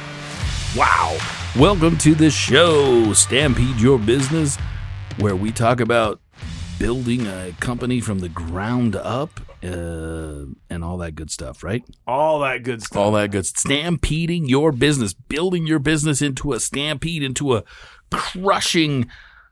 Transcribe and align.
Wow. 0.77 1.17
Welcome 1.57 1.97
to 1.97 2.13
the 2.13 2.29
show, 2.29 3.11
Stampede 3.11 3.81
Your 3.81 3.97
Business, 3.97 4.57
where 5.17 5.35
we 5.35 5.51
talk 5.51 5.79
about 5.79 6.21
building 6.77 7.25
a 7.25 7.53
company 7.59 7.99
from 8.01 8.19
the 8.19 8.29
ground 8.29 8.95
up 8.95 9.39
uh, 9.67 10.45
and 10.69 10.83
all 10.83 10.97
that 10.97 11.15
good 11.15 11.29
stuff, 11.29 11.63
right? 11.63 11.83
All 12.07 12.39
that 12.39 12.63
good 12.63 12.81
stuff. 12.81 12.97
all 12.97 13.11
that 13.13 13.31
good 13.31 13.45
stampeding 13.45 14.47
your 14.47 14.71
business 14.71 15.13
building 15.13 15.67
your 15.67 15.79
business 15.79 16.21
into 16.21 16.53
a 16.53 16.59
stampede 16.59 17.23
into 17.23 17.55
a 17.55 17.63
crushing 18.11 19.07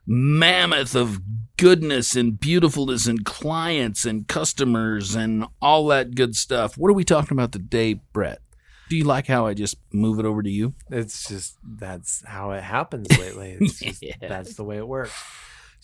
mammoth 0.06 0.94
of 0.94 1.20
goodness 1.56 2.14
and 2.14 2.38
beautifulness 2.38 3.06
and 3.06 3.24
clients 3.24 4.04
and 4.04 4.28
customers 4.28 5.14
and 5.14 5.44
all 5.60 5.86
that 5.88 6.14
good 6.14 6.34
stuff 6.36 6.76
what 6.78 6.88
are 6.88 6.94
we 6.94 7.04
talking 7.04 7.36
about 7.36 7.50
today 7.52 7.94
brett 8.12 8.40
do 8.88 8.96
you 8.96 9.02
like 9.04 9.26
how 9.26 9.46
i 9.46 9.52
just 9.54 9.76
move 9.92 10.18
it 10.20 10.24
over 10.24 10.42
to 10.42 10.50
you 10.50 10.74
It's 10.90 11.28
just 11.28 11.56
that's 11.64 12.22
how 12.26 12.52
it 12.52 12.62
happens 12.62 13.08
lately. 13.18 13.56
It's 13.60 13.78
just, 13.80 14.02
Yeah. 14.02 14.14
That's 14.20 14.54
the 14.54 14.62
way 14.64 14.76
it 14.76 14.86
works. 14.86 15.12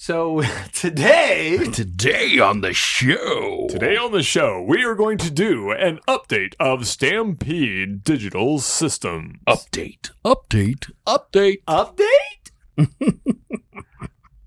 So 0.05 0.43
today, 0.73 1.59
today 1.59 2.41
on 2.41 2.61
the 2.61 2.73
show 2.73 3.69
Today 3.71 3.97
on 3.97 4.11
the 4.11 4.25
show, 4.25 4.61
we 4.61 4.85
are 4.85 4.97
going 4.97 5.17
to 5.19 5.31
do 5.31 5.71
an 5.71 6.01
update 6.09 6.55
of 6.59 6.89
Stampede 6.89 8.03
Digital 8.03 8.59
Systems. 8.59 9.39
update 9.47 10.11
update 10.25 10.91
update 11.07 11.63
update. 11.69 12.51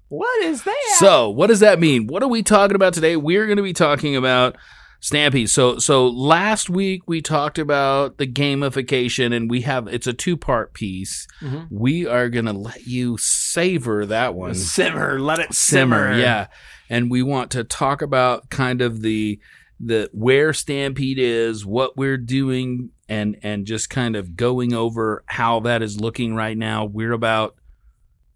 what 0.09 0.43
is 0.43 0.63
that? 0.63 0.95
So, 0.97 1.29
what 1.29 1.47
does 1.47 1.61
that 1.61 1.79
mean? 1.79 2.07
What 2.07 2.21
are 2.21 2.27
we 2.27 2.43
talking 2.43 2.75
about 2.75 2.93
today? 2.93 3.15
We're 3.15 3.45
going 3.45 3.55
to 3.55 3.63
be 3.63 3.71
talking 3.71 4.17
about 4.17 4.57
Stampede. 5.05 5.51
So, 5.51 5.77
so 5.77 6.07
last 6.07 6.67
week 6.67 7.03
we 7.05 7.21
talked 7.21 7.59
about 7.59 8.17
the 8.17 8.25
gamification, 8.25 9.35
and 9.35 9.51
we 9.51 9.61
have 9.61 9.87
it's 9.87 10.07
a 10.07 10.13
two 10.13 10.35
part 10.35 10.73
piece. 10.73 11.27
Mhm. 11.43 11.67
We 11.69 12.07
are 12.07 12.27
going 12.27 12.45
to 12.45 12.53
let 12.53 12.87
you 12.87 13.15
savor 13.19 14.07
that 14.07 14.33
one, 14.33 14.55
simmer, 14.55 15.19
let 15.19 15.37
it 15.37 15.53
simmer. 15.53 16.07
simmer, 16.07 16.19
yeah. 16.19 16.47
And 16.89 17.11
we 17.11 17.21
want 17.21 17.51
to 17.51 17.63
talk 17.63 18.01
about 18.01 18.49
kind 18.49 18.81
of 18.81 19.03
the 19.03 19.39
the 19.79 20.09
where 20.11 20.53
Stampede 20.53 21.19
is, 21.19 21.67
what 21.67 21.95
we're 21.95 22.17
doing, 22.17 22.89
and 23.07 23.37
and 23.43 23.67
just 23.67 23.91
kind 23.91 24.15
of 24.15 24.35
going 24.35 24.73
over 24.73 25.23
how 25.27 25.59
that 25.59 25.83
is 25.83 26.01
looking 26.01 26.33
right 26.33 26.57
now. 26.57 26.83
We're 26.83 27.13
about 27.13 27.53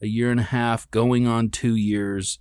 a 0.04 0.08
year 0.08 0.30
and 0.30 0.40
a 0.40 0.44
half, 0.44 0.90
going 0.92 1.26
on 1.26 1.50
two 1.50 1.76
years 1.76 2.38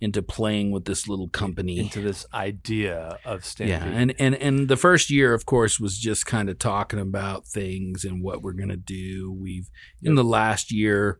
into 0.00 0.22
playing 0.22 0.70
with 0.70 0.84
this 0.84 1.08
little 1.08 1.28
company. 1.28 1.78
Into 1.78 2.00
this 2.00 2.26
idea 2.34 3.18
of 3.24 3.44
stampede. 3.44 3.70
yeah, 3.70 3.84
and, 3.84 4.14
and 4.18 4.34
and 4.34 4.68
the 4.68 4.76
first 4.76 5.10
year, 5.10 5.32
of 5.32 5.46
course, 5.46 5.80
was 5.80 5.98
just 5.98 6.26
kind 6.26 6.48
of 6.48 6.58
talking 6.58 6.98
about 6.98 7.46
things 7.46 8.04
and 8.04 8.22
what 8.22 8.42
we're 8.42 8.52
gonna 8.52 8.76
do. 8.76 9.32
We've 9.32 9.70
in 10.02 10.14
the 10.14 10.24
last 10.24 10.70
year 10.70 11.18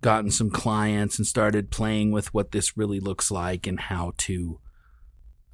gotten 0.00 0.30
some 0.30 0.50
clients 0.50 1.18
and 1.18 1.26
started 1.26 1.70
playing 1.70 2.10
with 2.10 2.34
what 2.34 2.52
this 2.52 2.76
really 2.76 3.00
looks 3.00 3.30
like 3.30 3.66
and 3.66 3.78
how 3.78 4.12
to 4.18 4.60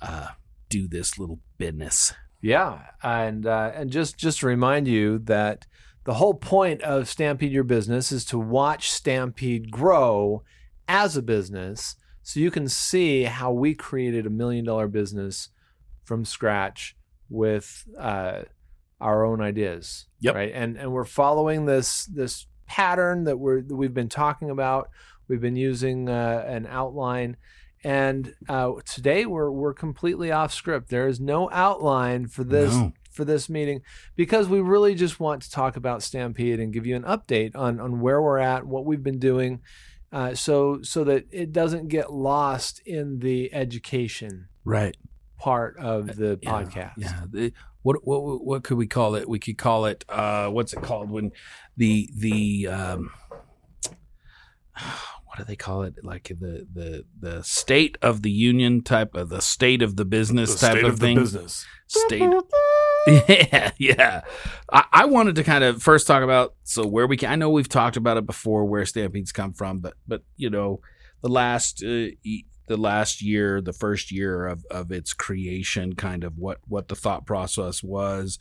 uh, 0.00 0.28
do 0.68 0.88
this 0.88 1.18
little 1.18 1.40
business. 1.58 2.14
Yeah, 2.40 2.80
and 3.02 3.46
uh, 3.46 3.72
and 3.74 3.90
just 3.90 4.18
just 4.18 4.40
to 4.40 4.46
remind 4.46 4.88
you 4.88 5.18
that 5.20 5.66
the 6.04 6.14
whole 6.14 6.34
point 6.34 6.82
of 6.82 7.08
Stampede 7.08 7.52
Your 7.52 7.62
Business 7.62 8.10
is 8.10 8.24
to 8.26 8.38
watch 8.38 8.90
Stampede 8.90 9.70
grow 9.70 10.42
as 10.88 11.16
a 11.16 11.22
business, 11.22 11.94
so 12.22 12.40
you 12.40 12.50
can 12.50 12.68
see 12.68 13.24
how 13.24 13.52
we 13.52 13.74
created 13.74 14.26
a 14.26 14.30
million 14.30 14.64
dollar 14.64 14.88
business 14.88 15.48
from 16.02 16.24
scratch 16.24 16.96
with 17.28 17.84
uh, 17.98 18.42
our 19.00 19.24
own 19.24 19.40
ideas. 19.40 20.06
Yep. 20.20 20.34
Right, 20.34 20.52
and 20.54 20.76
and 20.76 20.92
we're 20.92 21.04
following 21.04 21.66
this 21.66 22.04
this 22.06 22.46
pattern 22.66 23.24
that 23.24 23.38
we're 23.38 23.62
that 23.62 23.76
we've 23.76 23.94
been 23.94 24.08
talking 24.08 24.50
about. 24.50 24.88
We've 25.28 25.40
been 25.40 25.56
using 25.56 26.08
uh, 26.08 26.44
an 26.46 26.66
outline. 26.66 27.36
And 27.84 28.34
uh, 28.48 28.74
today 28.84 29.26
we're 29.26 29.50
we're 29.50 29.74
completely 29.74 30.30
off 30.30 30.52
script. 30.54 30.88
There 30.88 31.08
is 31.08 31.18
no 31.18 31.50
outline 31.50 32.28
for 32.28 32.44
this 32.44 32.72
No. 32.72 32.92
for 33.10 33.24
this 33.24 33.48
meeting 33.48 33.82
because 34.14 34.48
we 34.48 34.60
really 34.60 34.94
just 34.94 35.18
want 35.18 35.42
to 35.42 35.50
talk 35.50 35.76
about 35.76 36.02
Stampede 36.04 36.60
and 36.60 36.72
give 36.72 36.86
you 36.86 36.94
an 36.94 37.02
update 37.02 37.56
on 37.56 37.80
on 37.80 38.00
where 38.00 38.22
we're 38.22 38.38
at, 38.38 38.64
what 38.66 38.84
we've 38.84 39.02
been 39.02 39.18
doing, 39.18 39.62
uh, 40.12 40.34
so 40.34 40.80
so 40.82 41.04
that 41.04 41.24
it 41.32 41.52
doesn't 41.52 41.88
get 41.88 42.12
lost 42.12 42.80
in 42.86 43.18
the 43.20 43.52
education 43.54 44.48
Right. 44.64 44.96
part 45.38 45.76
of 45.78 46.16
the 46.16 46.38
Yeah, 46.42 46.50
podcast. 46.50 46.92
Yeah. 46.98 47.20
The, 47.30 47.52
what 47.82 48.06
what 48.06 48.44
what 48.44 48.62
could 48.64 48.76
we 48.76 48.86
call 48.86 49.14
it? 49.16 49.28
We 49.28 49.38
could 49.40 49.58
call 49.58 49.86
it 49.86 50.04
uh, 50.08 50.48
what's 50.50 50.72
it 50.72 50.82
called 50.82 51.10
when 51.10 51.32
the 51.76 52.08
the 52.16 52.68
um, 52.68 53.10
what 55.26 55.38
do 55.38 55.44
they 55.44 55.56
call 55.56 55.82
it? 55.82 55.94
Like 56.02 56.24
the 56.28 56.66
the 56.72 57.04
the 57.18 57.42
state 57.42 57.98
of 58.02 58.22
the 58.22 58.30
union 58.30 58.82
type 58.82 59.14
of 59.14 59.28
the 59.30 59.40
state 59.40 59.82
of 59.82 59.96
the 59.96 60.04
business 60.04 60.54
The 60.60 60.66
type 60.66 60.72
state 60.78 60.84
of, 60.84 60.92
of 60.94 60.98
thing. 61.00 61.14
the 61.16 61.20
business. 61.22 61.66
State. 61.86 62.20
yeah, 63.28 63.70
yeah. 63.78 64.20
I, 64.72 64.84
I 64.92 65.04
wanted 65.06 65.34
to 65.36 65.44
kind 65.44 65.64
of 65.64 65.82
first 65.82 66.06
talk 66.06 66.22
about 66.22 66.54
so 66.64 66.86
where 66.86 67.06
we 67.06 67.16
can. 67.16 67.30
I 67.30 67.36
know 67.36 67.50
we've 67.50 67.68
talked 67.68 67.96
about 67.96 68.16
it 68.16 68.26
before, 68.26 68.64
where 68.64 68.84
stampedes 68.86 69.32
come 69.32 69.52
from, 69.52 69.80
but 69.80 69.94
but 70.06 70.22
you 70.36 70.50
know, 70.50 70.80
the 71.22 71.28
last 71.28 71.82
uh, 71.82 72.08
the 72.68 72.76
last 72.76 73.20
year, 73.22 73.60
the 73.60 73.72
first 73.72 74.12
year 74.12 74.46
of 74.46 74.64
of 74.70 74.92
its 74.92 75.12
creation, 75.12 75.94
kind 75.94 76.24
of 76.24 76.38
what 76.38 76.58
what 76.68 76.88
the 76.88 76.96
thought 76.96 77.26
process 77.26 77.82
was. 77.82 78.38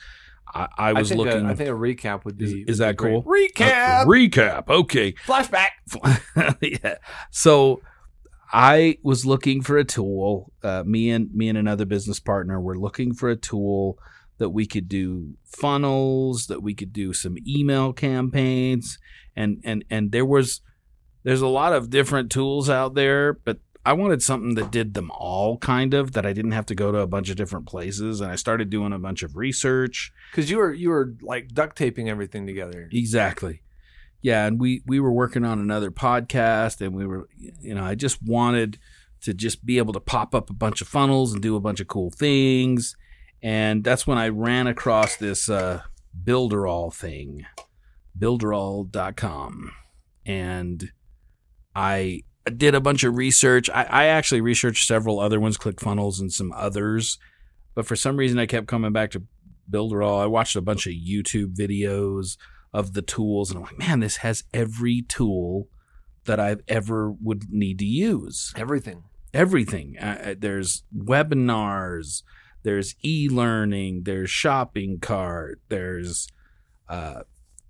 I, 0.53 0.67
I 0.77 0.89
I 0.89 0.93
was 0.93 1.09
think, 1.09 1.19
looking. 1.19 1.45
a, 1.45 1.49
I 1.49 1.55
think 1.55 1.69
a 1.69 1.73
recap 1.73 2.25
would 2.25 2.37
be 2.37 2.61
is 2.67 2.79
would 2.79 2.87
that 2.87 2.97
cool? 2.97 3.23
Recap, 3.23 4.01
Uh, 4.01 4.05
recap. 4.05 4.69
Okay. 4.69 5.13
flashback. 5.13 5.69
yeah. 6.61 6.95
So 7.31 7.81
I 8.51 8.97
was 9.01 9.25
looking 9.25 9.61
for 9.61 9.77
a 9.77 9.85
tool. 9.85 10.51
Uh, 10.61 10.83
me 10.85 11.09
and 11.09 11.33
me 11.33 11.47
and 11.47 11.57
another 11.57 11.85
business 11.85 12.19
partner 12.19 12.59
were 12.59 12.77
looking 12.77 13.13
for 13.13 13.29
a 13.29 13.35
tool 13.35 13.97
that 14.41 14.49
we 14.49 14.65
could 14.65 14.89
do 14.89 15.35
funnels, 15.45 16.47
that 16.47 16.63
we 16.63 16.73
could 16.73 16.91
do 16.91 17.13
some 17.13 17.37
email 17.47 17.93
campaigns, 17.93 18.97
and 19.35 19.61
and 19.63 19.85
and 19.89 20.11
there 20.11 20.25
was 20.25 20.61
there's 21.23 21.41
a 21.41 21.47
lot 21.47 21.71
of 21.71 21.91
different 21.91 22.31
tools 22.31 22.69
out 22.69 22.95
there, 22.95 23.33
but 23.33 23.59
I 23.85 23.93
wanted 23.93 24.23
something 24.23 24.55
that 24.55 24.71
did 24.71 24.95
them 24.95 25.11
all 25.11 25.57
kind 25.57 25.93
of 25.93 26.13
that 26.13 26.25
I 26.25 26.33
didn't 26.33 26.51
have 26.51 26.65
to 26.67 26.75
go 26.75 26.91
to 26.91 26.97
a 26.99 27.07
bunch 27.07 27.29
of 27.29 27.35
different 27.35 27.67
places 27.67 28.19
and 28.19 28.31
I 28.31 28.35
started 28.35 28.69
doing 28.69 28.93
a 28.93 28.99
bunch 28.99 29.23
of 29.23 29.35
research 29.35 30.11
Because 30.31 30.51
you 30.51 30.57
were 30.57 30.73
you 30.73 30.89
were 30.89 31.15
like 31.21 31.49
duct 31.49 31.77
taping 31.77 32.09
everything 32.09 32.47
together. 32.47 32.89
Exactly. 32.91 33.61
Yeah, 34.23 34.45
and 34.45 34.59
we 34.59 34.83
we 34.85 34.99
were 34.99 35.11
working 35.11 35.45
on 35.45 35.59
another 35.59 35.89
podcast, 35.89 36.79
and 36.79 36.95
we 36.95 37.07
were, 37.07 37.27
you 37.37 37.73
know, 37.73 37.83
I 37.83 37.95
just 37.95 38.21
wanted 38.21 38.77
to 39.21 39.33
just 39.33 39.65
be 39.65 39.77
able 39.77 39.93
to 39.93 39.99
pop 39.99 40.35
up 40.35 40.49
a 40.49 40.53
bunch 40.53 40.81
of 40.81 40.87
funnels 40.87 41.33
and 41.33 41.41
do 41.41 41.55
a 41.55 41.59
bunch 41.59 41.79
of 41.79 41.87
cool 41.87 42.11
things, 42.11 42.95
and 43.41 43.83
that's 43.83 44.05
when 44.05 44.17
I 44.17 44.29
ran 44.29 44.67
across 44.67 45.15
this 45.15 45.49
uh, 45.49 45.81
Builderall 46.23 46.93
thing, 46.93 47.45
Builderall.com, 48.17 49.71
and 50.25 50.91
I 51.75 52.23
did 52.57 52.75
a 52.75 52.81
bunch 52.81 53.03
of 53.03 53.17
research. 53.17 53.69
I, 53.69 53.83
I 53.83 54.05
actually 54.05 54.41
researched 54.41 54.87
several 54.87 55.19
other 55.19 55.39
ones, 55.39 55.57
ClickFunnels 55.57 56.19
and 56.19 56.31
some 56.31 56.51
others, 56.53 57.17
but 57.75 57.85
for 57.85 57.95
some 57.95 58.17
reason 58.17 58.39
I 58.39 58.45
kept 58.45 58.67
coming 58.67 58.91
back 58.91 59.11
to 59.11 59.23
Builderall. 59.69 60.21
I 60.21 60.25
watched 60.25 60.55
a 60.55 60.61
bunch 60.61 60.87
of 60.87 60.93
YouTube 60.93 61.55
videos 61.55 62.37
of 62.73 62.93
the 62.93 63.01
tools 63.01 63.49
and 63.49 63.57
I'm 63.57 63.63
like, 63.63 63.77
man, 63.77 63.99
this 63.99 64.17
has 64.17 64.43
every 64.53 65.01
tool 65.01 65.67
that 66.25 66.39
I've 66.39 66.61
ever 66.67 67.11
would 67.11 67.51
need 67.51 67.79
to 67.79 67.85
use. 67.85 68.53
Everything. 68.55 69.03
Everything. 69.33 69.97
Uh, 69.97 70.21
uh, 70.23 70.35
there's 70.37 70.83
webinars, 70.95 72.23
there's 72.63 72.95
e-learning, 73.03 74.03
there's 74.03 74.29
shopping 74.29 74.99
cart, 74.99 75.59
there's 75.69 76.27
uh, 76.89 77.21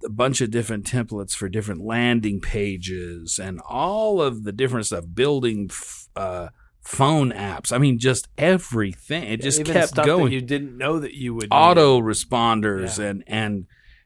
a 0.04 0.10
bunch 0.10 0.42
of 0.42 0.52
different 0.52 0.86
templates 0.86 1.34
for 1.36 1.48
different 1.50 1.82
landing 1.86 2.40
pages 2.42 3.40
and 3.42 3.62
all 3.68 4.22
of 4.22 4.44
the 4.44 4.52
different 4.52 4.86
stuff, 4.88 5.06
building 5.14 5.68
f- 5.70 6.08
uh, 6.16 6.48
phone 6.82 7.32
apps. 7.32 7.72
I 7.72 7.78
mean, 7.78 8.00
just 8.00 8.28
everything. 8.38 9.24
It 9.24 9.42
just 9.42 9.60
Even 9.60 9.74
kept 9.74 9.96
going 9.96 10.32
you 10.34 10.42
didn't 10.42 10.78
know 10.78 11.00
that 11.00 11.14
you 11.14 11.34
would 11.36 11.44
need. 11.52 11.56
auto 11.56 12.00
responders 12.02 12.98
Yeah. 12.98 13.06
and 13.06 13.24
and 13.28 13.66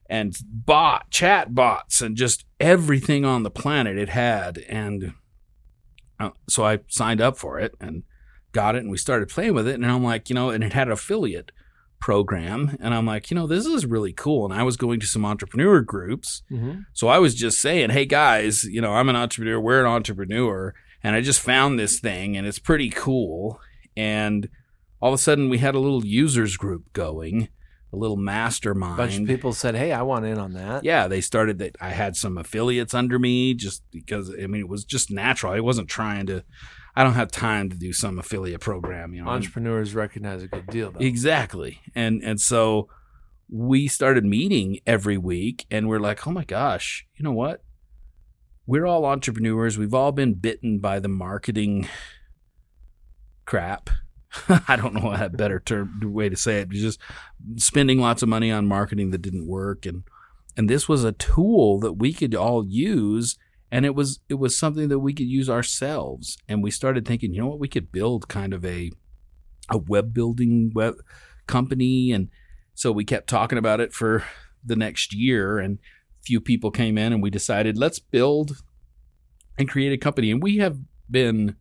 and 0.09 0.35
bot 0.43 1.09
chat 1.09 1.55
bots 1.55 2.01
and 2.01 2.15
just 2.17 2.45
everything 2.59 3.25
on 3.25 3.43
the 3.43 3.49
planet 3.49 3.97
it 3.97 4.09
had 4.09 4.59
and 4.69 5.13
uh, 6.19 6.29
so 6.47 6.63
I 6.65 6.79
signed 6.89 7.21
up 7.21 7.37
for 7.37 7.57
it 7.59 7.73
and 7.81 8.03
got 8.55 8.75
it 8.75 8.79
and 8.79 8.89
we 8.89 8.97
started 8.97 9.29
playing 9.29 9.53
with 9.53 9.67
it 9.67 9.75
and 9.75 9.85
I'm 9.85 10.03
like 10.03 10.29
you 10.29 10.35
know 10.35 10.49
and 10.49 10.63
it 10.63 10.73
had 10.73 10.87
an 10.87 10.93
affiliate 10.93 11.51
program 11.99 12.77
and 12.79 12.93
I'm 12.93 13.05
like, 13.05 13.31
you 13.31 13.35
know, 13.35 13.47
this 13.47 13.65
is 13.65 13.85
really 13.85 14.13
cool. 14.13 14.45
And 14.45 14.53
I 14.53 14.63
was 14.63 14.77
going 14.77 14.99
to 14.99 15.07
some 15.07 15.25
entrepreneur 15.25 15.81
groups. 15.81 16.43
Mm-hmm. 16.51 16.81
So 16.93 17.07
I 17.07 17.17
was 17.17 17.33
just 17.33 17.59
saying, 17.59 17.89
hey 17.89 18.05
guys, 18.05 18.63
you 18.63 18.79
know, 18.79 18.93
I'm 18.93 19.09
an 19.09 19.15
entrepreneur, 19.15 19.59
we're 19.59 19.79
an 19.79 19.87
entrepreneur. 19.87 20.75
And 21.03 21.15
I 21.15 21.21
just 21.21 21.39
found 21.39 21.79
this 21.79 21.99
thing 21.99 22.37
and 22.37 22.45
it's 22.45 22.59
pretty 22.59 22.89
cool. 22.89 23.59
And 23.97 24.49
all 25.01 25.13
of 25.13 25.19
a 25.19 25.21
sudden 25.21 25.49
we 25.49 25.57
had 25.57 25.73
a 25.73 25.79
little 25.79 26.05
users 26.05 26.57
group 26.57 26.93
going, 26.93 27.49
a 27.91 27.95
little 27.95 28.17
mastermind. 28.17 28.93
A 28.93 28.97
bunch 28.97 29.17
of 29.17 29.25
people 29.25 29.53
said, 29.53 29.75
"Hey, 29.75 29.91
I 29.91 30.01
want 30.01 30.25
in 30.25 30.37
on 30.37 30.53
that." 30.53 30.83
Yeah, 30.83 31.07
they 31.07 31.21
started 31.21 31.59
that. 31.59 31.75
I 31.79 31.89
had 31.89 32.15
some 32.15 32.37
affiliates 32.37 32.93
under 32.93 33.17
me 33.17 33.53
just 33.53 33.83
because, 33.91 34.29
I 34.31 34.47
mean, 34.47 34.61
it 34.61 34.67
was 34.67 34.83
just 34.83 35.11
natural. 35.11 35.53
I 35.53 35.59
wasn't 35.59 35.87
trying 35.87 36.25
to, 36.27 36.43
I 36.95 37.03
don't 37.03 37.13
have 37.13 37.31
time 37.31 37.69
to 37.69 37.75
do 37.75 37.91
some 37.91 38.19
affiliate 38.19 38.61
program, 38.61 39.13
you 39.13 39.23
know. 39.23 39.29
Entrepreneurs 39.29 39.93
recognize 39.93 40.43
a 40.43 40.47
good 40.47 40.67
deal, 40.67 40.91
though. 40.91 40.99
Exactly. 40.99 41.81
And 41.93 42.23
and 42.23 42.39
so 42.39 42.87
we 43.49 43.87
started 43.87 44.25
meeting 44.25 44.79
every 44.87 45.17
week 45.17 45.65
and 45.69 45.87
we're 45.87 45.99
like, 45.99 46.25
"Oh 46.25 46.31
my 46.31 46.45
gosh, 46.45 47.05
you 47.15 47.23
know 47.23 47.33
what? 47.33 47.63
We're 48.65 48.85
all 48.85 49.05
entrepreneurs. 49.05 49.77
We've 49.77 49.93
all 49.93 50.11
been 50.11 50.35
bitten 50.35 50.79
by 50.79 50.99
the 50.99 51.09
marketing 51.09 51.87
crap. 53.45 53.89
I 54.67 54.75
don't 54.75 54.93
know 54.93 55.11
a 55.11 55.29
better 55.29 55.59
term 55.59 55.99
way 56.01 56.29
to 56.29 56.35
say 56.35 56.59
it. 56.59 56.69
Just 56.69 56.99
spending 57.57 57.99
lots 57.99 58.23
of 58.23 58.29
money 58.29 58.51
on 58.51 58.67
marketing 58.67 59.11
that 59.11 59.21
didn't 59.21 59.47
work 59.47 59.85
and 59.85 60.03
and 60.57 60.69
this 60.69 60.87
was 60.87 61.03
a 61.03 61.11
tool 61.11 61.79
that 61.81 61.93
we 61.93 62.13
could 62.13 62.33
all 62.33 62.65
use 62.65 63.37
and 63.71 63.85
it 63.85 63.95
was 63.95 64.19
it 64.29 64.35
was 64.35 64.57
something 64.57 64.89
that 64.89 64.99
we 64.99 65.13
could 65.13 65.27
use 65.27 65.49
ourselves. 65.49 66.37
And 66.47 66.63
we 66.63 66.71
started 66.71 67.07
thinking 67.07 67.33
you 67.33 67.41
know 67.41 67.47
what? 67.47 67.59
We 67.59 67.67
could 67.67 67.91
build 67.91 68.27
kind 68.27 68.53
of 68.53 68.63
a 68.65 68.91
a 69.69 69.77
web 69.77 70.13
building 70.13 70.71
web 70.73 70.95
company. 71.47 72.11
And 72.11 72.29
so 72.73 72.91
we 72.91 73.05
kept 73.05 73.27
talking 73.27 73.57
about 73.57 73.79
it 73.79 73.93
for 73.93 74.23
the 74.63 74.75
next 74.75 75.13
year. 75.13 75.59
And 75.59 75.79
a 76.21 76.23
few 76.23 76.39
people 76.39 76.71
came 76.71 76.97
in 76.97 77.13
and 77.13 77.21
we 77.21 77.29
decided 77.29 77.77
let's 77.77 77.99
build 77.99 78.63
and 79.57 79.69
create 79.69 79.93
a 79.93 79.97
company. 79.97 80.31
And 80.31 80.41
we 80.41 80.57
have 80.57 80.77
been 81.09 81.55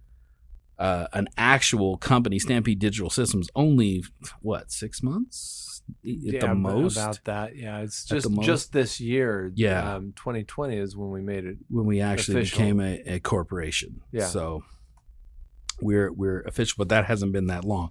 uh, 0.79 1.06
an 1.12 1.29
actual 1.37 1.97
company 1.97 2.38
stampede 2.38 2.79
digital 2.79 3.11
systems 3.11 3.49
only 3.55 4.03
what 4.41 4.73
six 4.73 5.03
months 5.03 5.82
at 5.88 5.94
yeah, 6.03 6.41
the 6.41 6.55
most 6.55 6.97
about 6.97 7.21
that. 7.25 7.56
Yeah, 7.56 7.81
it's 7.81 8.05
just 8.05 8.29
just 8.41 8.73
this 8.73 9.00
year. 9.00 9.53
Yeah. 9.55 9.97
um, 9.97 10.12
2020 10.17 10.76
is 10.76 10.97
when 10.97 11.11
we 11.11 11.21
made 11.21 11.44
it. 11.44 11.59
when 11.69 11.87
we 11.87 12.00
actually 12.00 12.38
Official. 12.38 12.59
became 12.59 12.81
a, 12.81 13.15
a 13.15 13.21
corporation. 13.21 14.00
Yeah. 14.11 14.26
So 14.26 14.65
we're 15.81 16.12
we're 16.12 16.41
official, 16.43 16.77
but 16.79 16.88
that 16.88 17.06
hasn't 17.06 17.32
been 17.32 17.47
that 17.47 17.65
long. 17.65 17.91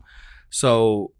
So 0.50 1.14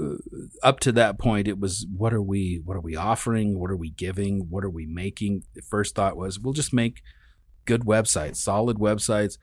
uh, 0.00 0.16
up 0.62 0.80
to 0.80 0.92
that 0.92 1.18
point, 1.18 1.48
it 1.48 1.58
was 1.58 1.86
what 1.94 2.12
are 2.12 2.22
we 2.22 2.60
what 2.64 2.76
are 2.76 2.80
we 2.80 2.96
offering? 2.96 3.58
What 3.58 3.70
are 3.70 3.76
we 3.76 3.90
giving? 3.90 4.48
What 4.50 4.64
are 4.64 4.70
we 4.70 4.86
making? 4.86 5.44
The 5.54 5.62
first 5.62 5.94
thought 5.94 6.16
was 6.16 6.38
we'll 6.38 6.54
just 6.54 6.72
make 6.72 7.02
good 7.64 7.82
websites, 7.82 8.36
solid 8.36 8.78
websites. 8.78 9.38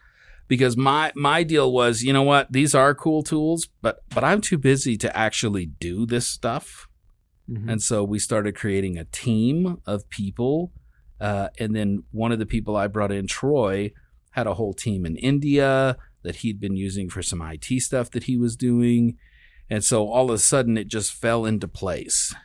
Because 0.47 0.77
my 0.77 1.12
my 1.15 1.44
deal 1.44 1.71
was, 1.71 2.03
you 2.03 2.13
know 2.13 2.24
what, 2.24 2.51
these 2.51 2.75
are 2.75 2.94
cool 2.94 3.24
tools, 3.24 3.68
but 3.81 4.00
but 4.13 4.24
I'm 4.24 4.42
too 4.42 4.57
busy 4.57 4.97
to 4.97 5.18
actually 5.18 5.65
do 5.65 6.06
this 6.06 6.27
stuff. 6.27 6.88
Mhm. 7.50 7.71
And 7.71 7.81
so 7.81 8.03
we 8.03 8.19
started 8.19 8.56
creating 8.56 8.97
a 8.97 9.06
team 9.06 9.77
of 9.86 10.09
people. 10.09 10.71
Uh, 11.19 11.50
and 11.59 11.75
then 11.75 12.03
one 12.12 12.31
of 12.31 12.39
the 12.39 12.45
people 12.45 12.75
I 12.75 12.88
brought 12.88 13.12
in, 13.12 13.27
Troy, 13.27 13.92
had 14.31 14.47
a 14.47 14.56
whole 14.56 14.74
team 14.74 15.06
in 15.06 15.15
India 15.15 15.97
that 16.24 16.38
he'd 16.38 16.59
been 16.59 16.75
using 16.75 17.09
for 17.09 17.21
some 17.21 17.41
IT 17.41 17.80
stuff 17.81 18.12
that 18.12 18.24
he 18.24 18.36
was 18.36 18.56
doing. 18.56 19.18
And 19.69 19.83
so 19.83 20.09
all 20.09 20.25
of 20.25 20.36
a 20.36 20.39
sudden 20.39 20.77
it 20.77 20.88
just 20.88 21.13
fell 21.13 21.45
into 21.45 21.68
place. 21.68 22.36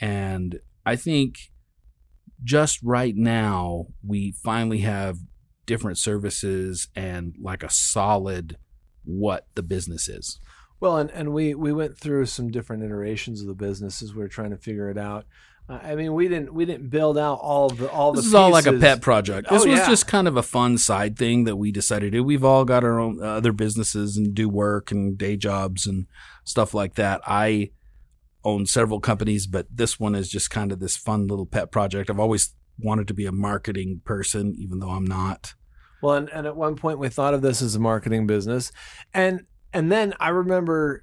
And 0.00 0.60
I 0.84 0.96
think 0.96 1.52
just 2.42 2.82
right 2.82 3.16
now, 3.16 3.86
we 4.04 4.32
finally 4.32 4.78
have 4.78 5.18
different 5.66 5.98
services 5.98 6.88
and 6.94 7.34
like 7.40 7.62
a 7.62 7.70
solid 7.70 8.56
what 9.04 9.46
the 9.54 9.62
business 9.62 10.08
is. 10.08 10.38
Well, 10.80 10.98
and, 10.98 11.10
and 11.10 11.32
we 11.32 11.54
we 11.54 11.72
went 11.72 11.96
through 11.98 12.26
some 12.26 12.50
different 12.50 12.82
iterations 12.82 13.40
of 13.40 13.46
the 13.46 13.54
business 13.54 14.02
as 14.02 14.14
we 14.14 14.20
were 14.22 14.28
trying 14.28 14.50
to 14.50 14.56
figure 14.56 14.90
it 14.90 14.98
out. 14.98 15.26
Uh, 15.68 15.78
I 15.82 15.94
mean, 15.96 16.12
we 16.12 16.28
didn't 16.28 16.52
we 16.52 16.64
didn't 16.64 16.90
build 16.90 17.16
out 17.18 17.38
all 17.40 17.68
the 17.70 17.90
all 17.90 18.12
the. 18.12 18.18
This 18.20 18.26
is 18.26 18.34
all 18.34 18.50
like 18.50 18.66
a 18.66 18.74
pet 18.74 19.00
project. 19.00 19.48
This 19.50 19.64
Oh, 19.64 19.70
was 19.70 19.80
yeah. 19.80 19.88
just 19.88 20.06
kind 20.06 20.28
of 20.28 20.36
a 20.36 20.42
fun 20.42 20.78
side 20.78 21.16
thing 21.16 21.44
that 21.44 21.56
we 21.56 21.72
decided 21.72 22.12
to 22.12 22.18
do. 22.18 22.22
We've 22.24 22.44
all 22.44 22.64
got 22.64 22.84
our 22.84 23.00
own 23.00 23.20
uh, 23.22 23.24
other 23.26 23.52
businesses 23.52 24.16
and 24.16 24.34
do 24.34 24.48
work 24.48 24.90
and 24.92 25.16
day 25.16 25.36
jobs 25.36 25.86
and 25.86 26.06
stuff 26.44 26.74
like 26.74 26.94
that. 26.94 27.20
I 27.26 27.70
own 28.44 28.66
several 28.66 29.00
companies, 29.00 29.48
but 29.48 29.66
this 29.74 29.98
one 29.98 30.14
is 30.14 30.28
just 30.28 30.50
kind 30.50 30.70
of 30.70 30.78
this 30.78 30.96
fun 30.96 31.26
little 31.26 31.46
pet 31.46 31.72
project. 31.72 32.10
I've 32.10 32.20
always 32.20 32.54
wanted 32.78 33.08
to 33.08 33.14
be 33.14 33.26
a 33.26 33.32
marketing 33.32 34.02
person, 34.04 34.54
even 34.56 34.78
though 34.78 34.90
I'm 34.90 35.06
not. 35.06 35.54
Well, 36.02 36.14
and, 36.14 36.28
and 36.30 36.46
at 36.46 36.56
one 36.56 36.76
point 36.76 36.98
we 36.98 37.08
thought 37.08 37.34
of 37.34 37.42
this 37.42 37.62
as 37.62 37.74
a 37.74 37.80
marketing 37.80 38.26
business, 38.26 38.72
and 39.14 39.46
and 39.72 39.90
then 39.90 40.14
I 40.20 40.30
remember 40.30 41.02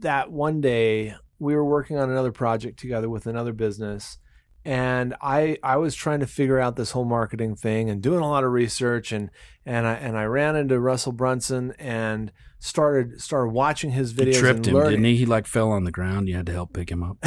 that 0.00 0.30
one 0.30 0.60
day 0.60 1.14
we 1.38 1.54
were 1.54 1.64
working 1.64 1.98
on 1.98 2.10
another 2.10 2.32
project 2.32 2.78
together 2.78 3.08
with 3.08 3.26
another 3.26 3.52
business, 3.52 4.18
and 4.64 5.14
I 5.20 5.58
I 5.62 5.76
was 5.76 5.94
trying 5.94 6.20
to 6.20 6.26
figure 6.26 6.58
out 6.58 6.76
this 6.76 6.92
whole 6.92 7.04
marketing 7.04 7.56
thing 7.56 7.90
and 7.90 8.02
doing 8.02 8.20
a 8.20 8.28
lot 8.28 8.44
of 8.44 8.52
research, 8.52 9.12
and 9.12 9.30
and 9.66 9.86
I 9.86 9.94
and 9.94 10.16
I 10.16 10.24
ran 10.24 10.56
into 10.56 10.78
Russell 10.78 11.12
Brunson 11.12 11.74
and 11.78 12.32
started 12.58 13.20
started 13.20 13.50
watching 13.50 13.90
his 13.90 14.14
videos 14.14 14.38
tripped 14.38 14.58
and 14.58 14.66
him, 14.68 14.74
learning. 14.74 14.90
didn't 14.90 15.04
he? 15.06 15.16
He 15.16 15.26
like 15.26 15.46
fell 15.46 15.70
on 15.70 15.82
the 15.84 15.90
ground. 15.90 16.28
You 16.28 16.36
had 16.36 16.46
to 16.46 16.52
help 16.52 16.72
pick 16.72 16.90
him 16.90 17.02
up. 17.02 17.16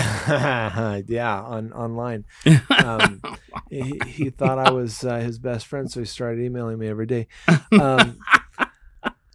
yeah, 1.08 1.42
on 1.46 1.74
online. 1.74 2.26
Um, 2.86 3.22
he, 3.70 4.00
he 4.06 4.30
thought 4.30 4.60
I 4.60 4.70
was 4.70 5.04
uh, 5.04 5.18
his 5.18 5.40
best 5.40 5.66
friend, 5.66 5.90
so 5.90 6.00
he 6.02 6.06
started 6.06 6.40
emailing 6.40 6.78
me 6.78 6.88
every 6.88 7.08
day. 7.08 7.28
Um, 7.72 8.20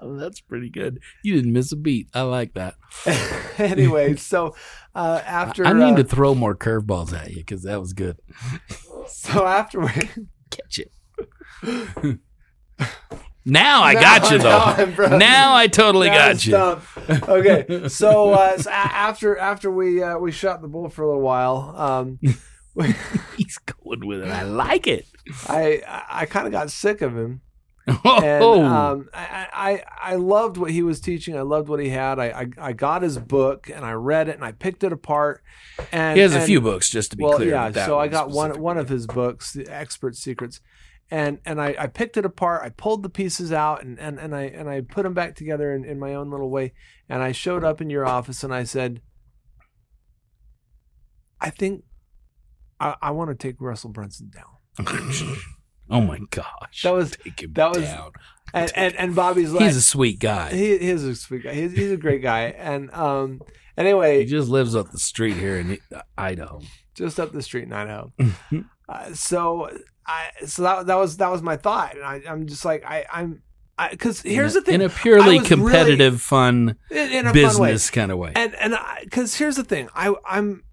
oh, 0.00 0.17
that's 0.17 0.41
pretty 0.41 0.70
good. 0.70 1.00
You 1.23 1.35
didn't 1.37 1.52
miss 1.52 1.73
a 1.73 1.76
beat. 1.76 2.08
I 2.14 2.23
like 2.23 2.55
that. 2.55 2.75
anyway, 3.58 4.17
so 4.17 4.55
uh, 4.94 5.20
after 5.25 5.64
I 5.67 5.73
need 5.73 5.94
uh, 5.94 5.97
to 5.99 6.05
throw 6.05 6.35
more 6.35 6.55
curveballs 6.56 7.12
at 7.12 7.31
you 7.31 7.37
because 7.37 7.62
that 7.62 7.81
was 7.81 7.93
good. 7.93 8.19
so 9.07 9.47
after 9.47 9.80
we 9.80 9.88
Catch 10.50 10.80
it. 10.80 12.19
now 13.45 13.83
I 13.83 13.95
Now- 13.95 14.00
got 14.00 14.30
you 14.30 14.38
though. 14.38 14.59
I'm 14.59 15.19
Now 15.19 15.54
I 15.54 15.66
totally 15.69 16.09
now 16.09 16.33
got 16.33 16.47
you. 16.47 16.57
Okay, 17.28 17.88
so, 17.88 18.33
uh, 18.33 18.59
so 18.59 18.71
after 18.71 19.38
after 19.38 19.71
we 19.71 20.02
uh, 20.02 20.19
we 20.19 20.33
shot 20.33 20.61
the 20.62 20.69
bull 20.69 20.88
for 20.88 21.02
a 21.02 21.07
little 21.07 21.23
while, 21.23 21.75
um, 21.76 22.19
He's 23.37 23.59
going 23.59 24.07
with 24.07 24.23
it. 24.23 24.28
I 24.30 24.42
like 24.45 24.87
it. 24.87 25.07
I 25.49 25.83
I, 25.87 26.04
I 26.23 26.26
kind 26.26 26.47
of 26.47 26.52
got 26.52 26.71
sick 26.71 27.02
of 27.02 27.16
him. 27.16 27.42
Oh, 28.04 28.22
and 28.22 28.64
um, 28.64 29.08
I, 29.12 29.49
I 29.52 30.12
I 30.12 30.14
loved 30.16 30.56
what 30.56 30.70
he 30.70 30.82
was 30.82 31.00
teaching. 31.00 31.37
I 31.37 31.42
loved 31.42 31.68
what 31.68 31.80
he 31.80 31.88
had. 31.88 32.18
I, 32.18 32.26
I 32.26 32.68
I 32.68 32.72
got 32.72 33.02
his 33.02 33.18
book 33.18 33.68
and 33.68 33.84
I 33.84 33.92
read 33.92 34.28
it 34.28 34.37
and 34.37 34.44
I 34.44 34.52
picked 34.52 34.84
it 34.84 34.92
apart. 34.92 35.42
And 35.90 36.16
he 36.16 36.22
has 36.22 36.34
a 36.34 36.40
few 36.40 36.60
books, 36.60 36.90
just 36.90 37.10
to 37.12 37.16
be 37.16 37.25
well, 37.25 37.37
clear. 37.37 37.50
yeah. 37.50 37.72
So 37.72 37.99
I 37.99 38.08
got 38.08 38.30
one 38.30 38.60
one 38.60 38.78
of 38.78 38.88
his 38.88 39.06
books, 39.06 39.52
The 39.52 39.66
Expert 39.66 40.14
Secrets, 40.14 40.60
and 41.10 41.38
and 41.44 41.60
I, 41.60 41.75
I 41.78 41.87
picked 41.87 42.16
it 42.16 42.25
apart. 42.25 42.62
I 42.62 42.68
pulled 42.68 43.02
the 43.02 43.08
pieces 43.08 43.52
out 43.52 43.82
and 43.82 43.99
and, 43.99 44.18
and 44.18 44.34
I 44.34 44.42
and 44.42 44.68
I 44.68 44.82
put 44.82 45.02
them 45.02 45.14
back 45.14 45.34
together 45.34 45.75
in, 45.75 45.84
in 45.84 45.99
my 45.99 46.14
own 46.14 46.30
little 46.30 46.50
way. 46.50 46.72
And 47.08 47.22
I 47.22 47.32
showed 47.32 47.64
up 47.64 47.80
in 47.80 47.90
your 47.90 48.06
office 48.06 48.44
and 48.44 48.54
I 48.54 48.64
said, 48.64 49.00
I 51.40 51.50
think 51.50 51.84
I, 52.78 52.94
I 53.02 53.10
want 53.10 53.30
to 53.30 53.34
take 53.34 53.60
Russell 53.60 53.90
Brunson 53.90 54.30
down. 54.30 55.37
oh 55.90 56.00
my 56.00 56.18
gosh. 56.30 56.82
That 56.82 56.94
was 56.94 57.16
that 57.54 57.68
was- 57.70 57.85
down. 57.85 58.12
and 58.54 58.73
and, 58.75 58.94
and 58.97 59.14
Bobby's 59.14 59.52
like 59.52 59.64
He's 59.64 59.76
a 59.76 59.82
sweet 59.82 60.18
guy. 60.18 60.50
he, 60.52 60.78
he's 60.78 61.04
a 61.04 61.14
sweet 61.14 61.44
guy. 61.44 61.54
He's, 61.54 61.73
he's 61.73 61.92
a 61.92 61.97
great 61.97 62.23
guy. 62.23 62.44
And 62.56 62.92
um, 62.92 63.40
anyway, 63.76 64.20
He 64.20 64.25
just 64.26 64.49
lives 64.49 64.75
up 64.75 64.90
the 64.90 64.99
street 64.99 65.37
here 65.37 65.59
in 65.59 65.78
Idaho. 66.18 66.61
just 66.94 67.20
up 67.20 67.32
the 67.32 67.42
street 67.42 67.64
in 67.64 67.73
Idaho. 67.73 68.12
uh, 68.88 69.12
so 69.14 69.70
I 70.06 70.30
so 70.47 70.62
that 70.62 70.87
that 70.87 70.97
was 70.97 71.16
that 71.18 71.30
was 71.30 71.42
my 71.42 71.56
thought, 71.56 71.94
and 71.94 72.04
I, 72.04 72.23
I'm 72.28 72.47
just 72.47 72.64
like 72.64 72.85
I 72.85 73.04
I'm 73.12 73.42
because 73.90 74.20
here's 74.20 74.56
a, 74.56 74.61
the 74.61 74.66
thing 74.66 74.75
in 74.76 74.80
a 74.82 74.88
purely 74.88 75.38
competitive, 75.38 76.20
fun 76.20 76.76
in, 76.90 77.12
in 77.12 77.26
a 77.26 77.32
business 77.32 77.88
kind 77.90 78.11
of 78.11 78.18
way. 78.18 78.28
way, 78.28 78.32
and 78.37 78.54
and 78.56 78.76
because 79.04 79.37
here's 79.37 79.56
the 79.56 79.64
thing 79.64 79.88
I 79.94 80.14
I'm 80.26 80.64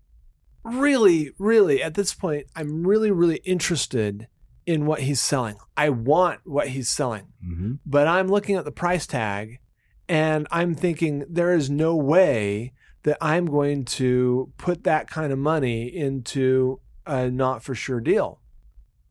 really 0.63 1.31
really 1.37 1.81
at 1.81 1.93
this 1.93 2.13
point 2.13 2.47
I'm 2.55 2.85
really 2.85 3.11
really 3.11 3.37
interested 3.45 4.27
in 4.67 4.85
what 4.85 4.99
he's 5.01 5.19
selling. 5.21 5.55
I 5.75 5.89
want 5.89 6.41
what 6.43 6.67
he's 6.67 6.89
selling. 6.89 7.27
Mhm. 7.43 7.79
but 7.85 8.05
I'm 8.07 8.27
looking 8.27 8.55
at 8.57 8.65
the 8.65 8.71
price 8.71 9.07
tag 9.07 9.59
and 10.09 10.45
I'm 10.51 10.75
thinking 10.75 11.23
there 11.29 11.53
is 11.55 11.69
no 11.69 11.95
way 11.95 12.73
that 13.03 13.17
I'm 13.21 13.45
going 13.45 13.85
to 13.85 14.51
put 14.57 14.83
that 14.83 15.09
kind 15.09 15.31
of 15.31 15.39
money 15.39 15.83
into 15.87 16.79
a 17.05 17.31
not 17.31 17.63
for 17.63 17.73
sure 17.73 18.01
deal. 18.01 18.41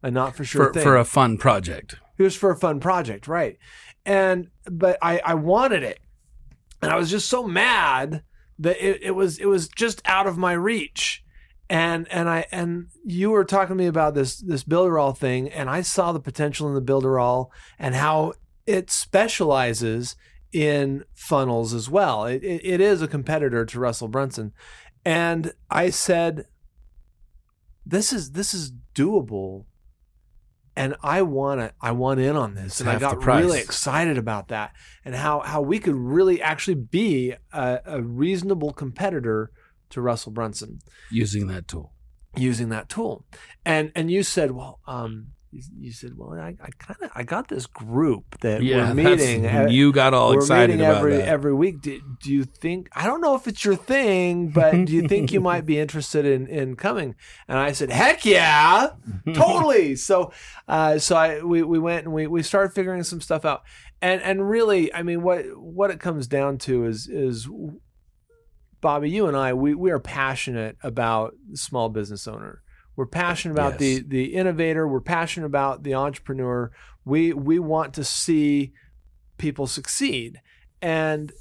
A 0.03 0.11
not 0.11 0.37
for 0.37 0.45
sure 0.45 0.67
for 0.67 0.73
thing. 0.75 0.83
for 0.83 0.97
a 0.97 1.05
fun 1.05 1.39
project. 1.39 1.97
it 2.19 2.23
was 2.23 2.37
for 2.37 2.51
a 2.51 2.57
fun 2.57 2.79
project, 2.79 3.27
right? 3.27 3.57
And 4.05 4.49
but 4.71 4.99
I 5.03 5.19
I 5.25 5.35
wanted 5.35 5.83
it. 5.83 5.99
And 6.83 6.93
I 6.93 6.97
was 6.97 7.11
just 7.11 7.29
so 7.31 7.47
mad 7.47 8.23
that 8.59 8.77
it, 8.87 9.03
it 9.03 9.11
was 9.13 9.39
it 9.39 9.47
was 9.47 9.69
just 9.69 10.03
out 10.05 10.27
of 10.27 10.37
my 10.37 10.53
reach. 10.53 11.25
And 11.69 12.07
and 12.13 12.29
I 12.29 12.47
and 12.53 12.89
you 13.05 13.31
were 13.31 13.45
talking 13.45 13.77
to 13.77 13.83
me 13.83 13.87
about 13.87 14.15
this 14.15 14.37
this 14.37 14.63
Builderall 14.63 15.17
thing, 15.17 15.49
and 15.49 15.69
I 15.69 15.83
saw 15.83 16.13
the 16.13 16.21
potential 16.21 16.69
in 16.69 16.75
the 16.75 16.83
Builderall 16.83 17.49
and 17.79 17.95
how 17.95 18.35
it 18.67 18.91
specializes 18.91 20.17
in 20.53 21.05
funnels 21.15 21.75
as 21.75 21.91
well. 21.91 22.25
It, 22.25 22.45
it, 22.45 22.65
it 22.65 22.81
is 22.81 23.03
a 23.03 23.09
competitor 23.09 23.65
to 23.65 23.81
Russell 23.81 24.07
Brunson, 24.07 24.53
and 25.05 25.55
I 25.69 25.91
said, 25.91 26.47
"This 27.85 28.13
is 28.13 28.33
this 28.33 28.55
is 28.55 28.73
doable." 28.95 29.65
and 30.77 30.95
I 31.03 31.23
want 31.23 31.61
to 31.61 31.73
I 31.81 31.93
want 31.93 32.21
in 32.21 32.37
on 32.37 32.55
this, 32.55 32.67
It's 32.67 32.81
and 32.81 32.91
I 32.91 32.99
got 32.99 33.25
really 33.25 33.61
excited 33.61 34.19
about 34.19 34.49
that, 34.49 34.73
and 35.05 35.15
how 35.15 35.41
how 35.41 35.63
we 35.63 35.79
could 35.79 35.95
really 35.95 36.41
actually 36.43 36.75
be 36.75 37.35
a, 37.53 37.81
a 37.87 38.03
reasonable 38.03 38.73
competitor 38.73 39.51
to 39.97 40.03
Russell 40.03 40.33
Brunson 40.33 40.79
using 41.11 41.47
that 41.49 41.67
tool. 41.67 41.93
using 42.37 42.69
that 42.69 42.89
tool. 42.89 43.25
And 43.65 43.91
and 43.97 44.11
you 44.11 44.23
said, 44.23 44.53
well, 44.53 44.79
um, 44.87 45.29
you, 45.79 45.91
said, 45.91 46.13
well, 46.17 46.39
I, 46.39 46.49
I 46.49 46.69
kind 46.79 46.99
of 47.03 47.11
I 47.15 47.23
got 47.23 47.49
this 47.49 47.67
group 47.67 48.39
that 48.41 48.61
we're 48.61 48.95
meeting. 48.95 49.47
uh, 49.47 49.69
you 49.71 49.91
got 49.93 50.13
all 50.13 50.33
excited 50.33 50.79
about 50.79 50.99
every 50.99 51.17
that. 51.17 51.29
every 51.29 51.55
week. 51.55 51.81
Do, 51.81 51.99
do 52.23 52.31
you 52.31 52.45
think? 52.45 52.91
I 52.95 53.07
don't 53.07 53.23
know 53.23 53.35
if 53.35 53.47
it's 53.47 53.65
your 53.65 53.77
thing, 53.77 54.49
but 54.49 54.73
do 54.85 54.93
you 54.93 55.09
think 55.09 55.33
you 55.33 55.41
might 55.41 55.65
be 55.65 55.79
interested 55.85 56.27
in 56.27 56.47
in 56.47 56.77
coming? 56.77 57.15
And 57.49 57.59
I 57.59 57.73
said, 57.73 57.91
heck 57.91 58.27
yeah, 58.27 58.91
totally. 59.35 59.97
So, 59.97 60.33
uh, 60.69 60.99
so 60.99 61.17
I 61.17 61.43
we 61.43 61.63
we 61.63 61.79
went 61.79 62.05
and 62.05 62.13
we 62.13 62.27
we 62.27 62.43
started 62.43 62.75
figuring 62.75 63.03
some 63.03 63.23
stuff 63.23 63.47
out. 63.47 63.63
And 64.03 64.21
and 64.21 64.47
really, 64.47 64.93
I 64.93 65.03
mean, 65.03 65.23
what 65.23 65.47
what 65.57 65.91
it 65.91 66.01
comes 66.01 66.27
down 66.27 66.59
to 66.59 66.85
is 66.85 67.09
is 67.09 67.49
Bobby, 68.81 69.11
you 69.11 69.27
and 69.27 69.37
I, 69.37 69.55
we 69.55 69.75
we 69.75 69.91
are 69.91 69.99
passionate 69.99 70.77
about 70.83 71.35
the 71.51 71.57
small 71.57 71.89
business 71.89 72.27
owner. 72.29 72.63
We're 72.95 73.07
passionate 73.07 73.55
about 73.55 73.73
Yes. 73.73 73.81
the 73.81 74.05
the 74.07 74.25
innovator. 74.35 74.87
We're 74.87 75.01
passionate 75.01 75.47
about 75.47 75.83
the 75.83 75.95
entrepreneur. 75.95 76.71
We 77.05 77.33
we 77.33 77.59
want 77.59 77.95
to 77.95 78.05
see 78.05 78.73
people 79.39 79.67
succeed, 79.67 80.41
and 80.81 81.33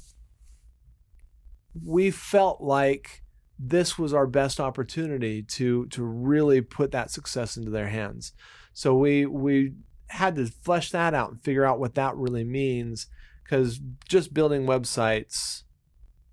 we 1.84 2.10
felt 2.10 2.60
like 2.60 3.22
this 3.58 3.98
was 3.98 4.12
our 4.12 4.26
best 4.26 4.60
opportunity 4.60 5.42
to 5.42 5.86
to 5.86 6.02
really 6.02 6.60
put 6.60 6.90
that 6.92 7.10
success 7.10 7.56
into 7.56 7.70
their 7.70 7.88
hands. 7.88 8.32
So 8.72 8.94
we 8.94 9.26
we 9.26 9.72
had 10.08 10.36
to 10.36 10.46
flesh 10.46 10.90
that 10.90 11.14
out 11.14 11.30
and 11.30 11.42
figure 11.42 11.64
out 11.64 11.80
what 11.80 11.94
that 11.94 12.16
really 12.16 12.44
means 12.44 13.08
because 13.42 13.80
just 14.08 14.32
building 14.34 14.66
websites 14.66 15.62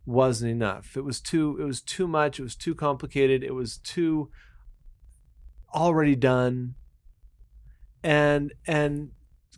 wasn't 0.06 0.52
enough. 0.52 0.98
It 0.98 1.04
was 1.04 1.20
too 1.20 1.58
it 1.60 1.64
was 1.64 1.82
too 1.82 2.08
much, 2.08 2.40
it 2.40 2.44
was 2.44 2.56
too 2.56 2.76
complicated, 2.76 3.44
it 3.44 3.54
was 3.54 3.78
too 3.78 4.30
already 5.74 6.16
done. 6.16 6.76
And 8.04 8.54
and 8.68 9.12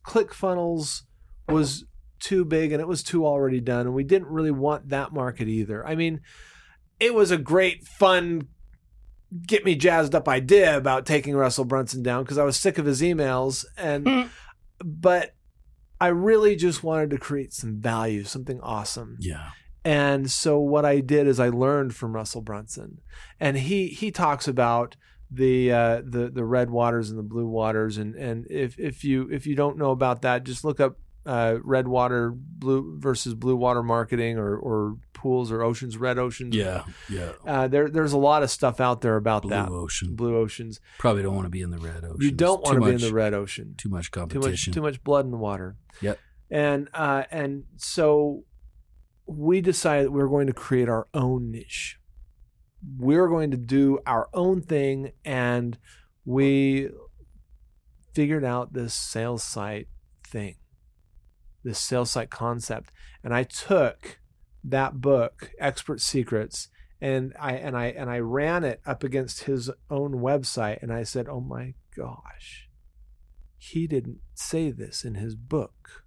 ClickFunnels 0.06 1.02
was 1.50 1.86
too 2.20 2.46
big 2.46 2.72
and 2.72 2.82
it 2.82 2.88
was 2.88 3.04
too 3.04 3.26
already 3.26 3.60
done 3.60 3.86
and 3.88 3.96
we 3.96 4.04
didn't 4.04 4.28
really 4.30 4.52
want 4.52 4.90
that 4.90 5.14
market 5.14 5.48
either. 5.48 5.86
I 5.86 5.96
mean, 5.96 6.22
it 7.00 7.14
was 7.14 7.32
a 7.32 7.38
great 7.38 7.86
fun 7.86 8.48
get 9.46 9.66
me 9.66 9.76
jazzed 9.76 10.16
up 10.16 10.30
idea 10.30 10.78
about 10.78 11.06
taking 11.06 11.36
Russell 11.36 11.66
Brunson 11.66 12.04
down 12.04 12.24
because 12.24 12.38
I 12.38 12.44
was 12.44 12.56
sick 12.56 12.78
of 12.78 12.86
his 12.86 13.02
emails 13.02 13.66
and 13.78 14.08
Hmm. 14.08 14.22
but 14.80 15.36
I 16.00 16.08
really 16.08 16.56
just 16.56 16.84
wanted 16.84 17.10
to 17.12 17.18
create 17.18 17.54
some 17.54 17.82
value, 17.82 18.24
something 18.24 18.60
awesome. 18.62 19.18
Yeah. 19.20 19.50
And 19.86 20.30
so 20.32 20.58
what 20.60 20.84
I 20.84 21.00
did 21.00 21.28
is 21.28 21.40
I 21.40 21.50
learned 21.50 21.96
from 21.96 22.14
Russell 22.16 22.42
Brunson, 22.42 23.02
and 23.40 23.56
he 23.56 23.88
he 23.88 24.10
talks 24.12 24.48
about 24.48 24.96
the 25.30 25.72
uh, 25.72 26.02
the 26.04 26.30
the 26.34 26.44
red 26.44 26.72
waters 26.72 27.10
and 27.12 27.20
the 27.20 27.24
blue 27.24 27.46
waters, 27.48 27.98
and 27.98 28.16
and 28.16 28.48
if 28.50 28.80
if 28.80 29.04
you 29.04 29.30
if 29.32 29.46
you 29.46 29.56
don't 29.56 29.78
know 29.78 29.92
about 29.92 30.24
that, 30.24 30.44
just 30.44 30.64
look 30.66 30.80
up 30.80 30.98
uh, 31.28 31.58
red 31.64 31.88
water 31.88 32.32
blue 32.36 32.98
versus 33.00 33.36
blue 33.36 33.56
water 33.56 33.84
marketing, 33.84 34.38
or 34.40 34.58
or 34.58 34.98
pools 35.14 35.52
or 35.52 35.62
oceans, 35.62 35.98
red 35.98 36.18
oceans. 36.18 36.56
Yeah. 36.56 36.84
Yeah. 37.08 37.34
Uh, 37.46 37.68
there 37.68 37.88
there's 37.88 38.14
a 38.14 38.18
lot 38.18 38.42
of 38.42 38.50
stuff 38.50 38.80
out 38.82 39.02
there 39.02 39.16
about 39.18 39.44
Blue 39.44 39.52
that 39.52 39.70
ocean. 39.70 40.16
blue 40.16 40.36
oceans. 40.36 40.80
Probably 40.98 41.22
don't 41.22 41.36
want 41.36 41.46
to 41.46 41.52
be 41.52 41.62
in 41.62 41.70
the 41.70 41.78
red 41.80 42.04
ocean. 42.04 42.22
You 42.22 42.32
don't 42.32 42.62
want 42.64 42.76
to 42.80 42.86
be 42.86 42.92
in 42.94 43.02
the 43.02 43.14
red. 43.14 43.34
ocean 43.36 43.76
Too 43.78 43.90
much 43.90 44.10
too 44.12 44.20
much 44.20 44.30
competition. 44.32 44.74
too 44.74 44.82
much 44.82 45.04
blood 45.04 45.26
in 45.26 45.32
the 45.32 45.38
water. 45.38 45.76
Yep. 46.02 46.20
And 46.50 46.90
uh, 46.94 47.24
and 47.32 47.66
so 47.78 48.44
we 49.26 49.62
decided 49.62 50.10
we 50.10 50.22
were 50.22 50.30
going 50.30 50.48
to 50.48 50.54
create 50.54 50.90
our 50.90 51.08
own 51.14 51.52
niche. 51.52 52.00
We 53.00 53.18
were 53.18 53.30
going 53.30 53.52
to 53.52 53.58
do 53.58 54.00
our 54.06 54.30
own 54.34 54.62
thing, 54.62 55.12
and 55.24 55.78
we 56.24 56.90
figured 58.14 58.44
out 58.44 58.74
this 58.74 58.94
sales 58.94 59.44
site 59.44 59.88
thing, 60.26 60.56
this 61.64 61.80
sales 61.80 62.12
site 62.12 62.30
concept. 62.30 62.92
And 63.24 63.34
I 63.34 63.44
took 63.44 64.20
that 64.64 65.02
book, 65.02 65.52
Expert 65.60 66.02
Secrets, 66.02 66.70
and 67.02 67.34
I 67.40 67.54
and 67.54 67.76
I 67.76 67.88
and 67.88 68.10
I 68.10 68.20
ran 68.20 68.64
it 68.64 68.82
up 68.86 69.04
against 69.04 69.44
his 69.44 69.72
own 69.90 70.14
website, 70.16 70.82
and 70.82 70.94
I 70.94 71.04
said, 71.04 71.28
"Oh 71.28 71.42
my 71.42 71.74
gosh." 71.96 72.66
he 73.72 73.88
didn't 73.88 74.20
say 74.36 74.70
this 74.70 75.04
in 75.04 75.16
his 75.16 75.36
book, 75.36 76.06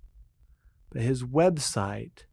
but 0.90 1.02
his 1.02 1.25
website 1.25 2.25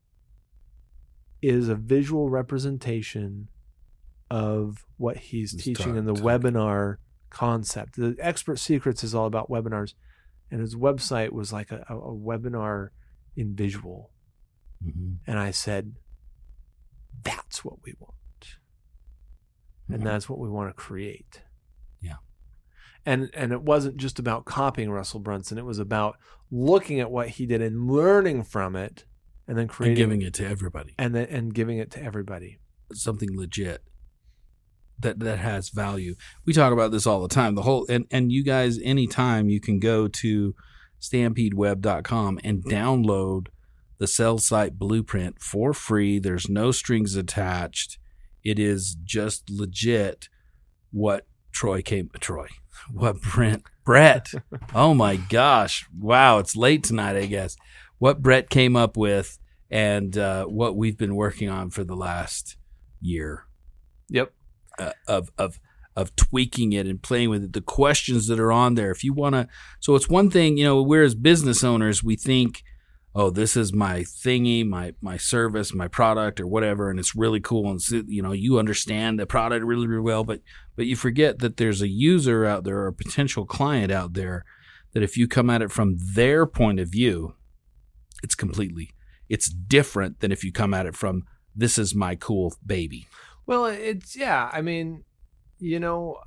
is 1.42 1.70
a 1.70 1.75
visual 1.75 2.30
representation 2.30 3.50
of 4.30 4.86
what 4.98 5.18
he's 5.18 5.51
He's 5.51 5.63
teaching 5.63 5.86
talk- 5.94 5.98
in 5.98 6.06
the 6.06 6.13
talking. 6.13 6.25
webinar 6.51 6.98
concept. 7.30 7.96
The 7.98 8.15
Expert 8.20 8.58
Secrets 8.60 9.04
is 9.04 9.13
all 9.13 9.25
about 9.27 9.50
webinars, 9.50 9.94
and 10.50 10.62
his 10.62 10.75
website 10.75 11.32
was 11.32 11.51
like 11.54 11.72
a, 11.72 11.86
a, 11.89 11.98
a 11.98 12.15
webinar 12.15 12.89
in 13.36 13.56
visual. 13.56 14.12
Mhm. 14.84 15.18
And 15.27 15.38
I 15.39 15.51
said, 15.51 15.96
that's 17.24 17.63
what 17.63 17.84
we 17.84 17.94
want. 18.00 18.13
And 19.89 20.01
Mhm. 20.01 20.06
that's 20.06 20.27
what 20.30 20.39
we 20.39 20.50
want 20.50 20.70
to 20.70 20.74
create. 20.74 21.42
Yeah. 22.01 22.15
And 23.06 23.30
and 23.34 23.51
it 23.51 23.62
wasn't 23.62 23.98
just 23.98 24.18
about 24.20 24.46
copying 24.46 24.89
Russell 24.89 25.20
Brunson. 25.20 25.58
It 25.58 25.65
was 25.65 25.80
about 25.80 26.18
looking 26.51 27.00
at 27.00 27.12
what 27.12 27.30
he 27.30 27.46
did 27.46 27.62
and 27.62 27.88
learning 27.88 28.44
from 28.44 28.75
it 28.75 29.06
and 29.48 29.58
then 29.58 29.64
And 29.64 29.70
creating 29.70 29.96
giving 29.96 30.22
it 30.22 30.34
to 30.36 30.48
everybody. 30.48 30.94
and 30.98 31.14
then 31.16 31.28
and 31.28 31.54
giving 31.54 31.78
it 31.78 31.92
to 31.92 32.02
everybody. 32.04 32.60
something 32.94 33.38
legit 33.38 33.84
that 35.00 35.20
that 35.20 35.40
has 35.40 35.70
value. 35.70 36.16
We 36.46 36.54
talk 36.54 36.72
about 36.72 36.92
this 36.92 37.06
all 37.06 37.22
the 37.22 37.28
time. 37.28 37.56
The 37.56 37.64
whole 37.64 37.86
and 37.90 38.06
and 38.12 38.32
you 38.32 38.44
guys 38.44 38.80
anytime 38.84 39.50
you 39.50 39.60
can 39.60 39.80
go 39.80 40.08
to 40.08 40.56
stampedeweb.com 41.02 42.40
and 42.44 42.64
download 42.64 43.48
the 43.98 44.08
sell 44.08 44.38
site 44.38 44.78
blueprint 44.78 45.42
for 45.42 45.74
free. 45.74 46.20
There's 46.20 46.50
no 46.50 46.72
strings 46.72 47.16
attached. 47.16 47.98
It 48.44 48.60
is 48.60 48.96
just 49.04 49.50
legit 49.50 50.30
what 50.92 51.25
Troy 51.52 51.82
came 51.82 52.10
Troy. 52.20 52.48
What 52.92 53.22
Brent 53.22 53.64
Brett. 53.86 54.34
oh 54.75 54.94
my 54.94 55.16
gosh. 55.16 55.86
Wow, 55.98 56.40
it's 56.40 56.56
late 56.56 56.84
tonight, 56.84 57.16
I 57.16 57.25
guess. 57.25 57.56
What 58.00 58.22
Brett 58.22 58.50
came 58.50 58.75
up 58.75 58.98
with 58.98 59.40
and 59.70 60.18
uh, 60.18 60.46
what 60.46 60.75
we've 60.75 60.98
been 60.98 61.16
working 61.16 61.50
on 61.50 61.70
for 61.70 61.84
the 61.84 61.96
last 61.96 62.58
year 63.02 63.46
Yep. 64.10 64.34
uh, 64.80 64.92
of 65.08 65.30
of 65.38 65.60
of 65.96 66.16
tweaking 66.16 66.74
it 66.74 66.86
and 66.88 67.02
playing 67.02 67.30
with 67.30 67.44
it. 67.44 67.54
The 67.54 67.62
questions 67.62 68.28
that 68.28 68.40
are 68.40 68.52
on 68.52 68.75
there. 68.75 68.92
If 68.92 69.04
you 69.04 69.14
want 69.14 69.34
to, 69.34 69.48
so 69.80 69.96
it's 69.96 70.10
one 70.10 70.30
thing. 70.30 70.58
You 70.58 70.66
know, 70.66 70.82
we're 70.82 71.04
as 71.04 71.16
business 71.16 71.64
owners, 71.64 72.04
we 72.04 72.16
think, 72.18 72.64
oh, 73.16 73.30
this 73.30 73.56
is 73.56 73.74
my 73.74 74.02
thingy, 74.02 74.68
my 74.68 74.94
my 75.02 75.18
service, 75.18 75.74
my 75.74 75.88
product, 75.88 76.40
or 76.40 76.48
whatever, 76.48 76.90
and 76.90 77.00
it's 77.00 77.16
really 77.16 77.40
cool. 77.40 77.72
And 77.72 77.82
so, 77.82 78.04
you 78.08 78.22
know, 78.22 78.34
you 78.34 78.60
understand 78.60 79.18
the 79.20 79.25
product 79.25 79.66
really 79.66 79.88
really 79.88 80.02
well, 80.02 80.24
but 80.24 80.42
but 80.75 80.86
you 80.86 80.96
forget 80.96 81.40
that 81.40 81.58
there's 81.58 81.82
a 81.82 81.88
user 81.88 82.46
out 82.46 82.66
there 82.66 82.80
or 82.80 82.88
a 82.88 82.94
potential 82.94 83.46
client 83.46 83.92
out 83.92 84.14
there 84.14 84.44
that 84.94 85.04
if 85.04 85.18
you 85.18 85.28
come 85.28 85.50
at 85.50 85.62
it 85.62 85.72
from 85.72 85.98
their 86.14 86.46
point 86.46 86.80
of 86.80 86.90
view, 86.90 87.36
it's 88.25 88.36
completely 88.36 88.89
it's 89.29 89.48
different 89.50 90.20
than 90.20 90.32
if 90.32 90.44
you 90.44 90.51
come 90.51 90.74
at 90.74 90.86
it 90.86 90.96
from 90.96 91.24
this 91.55 91.77
is 91.77 91.96
my 91.96 92.15
cool 92.15 92.53
baby. 92.65 93.08
Well, 93.48 93.65
it's 93.65 94.15
yeah. 94.15 94.50
I 94.51 94.62
mean, 94.62 95.03
you 95.60 95.79
know, 95.79 96.17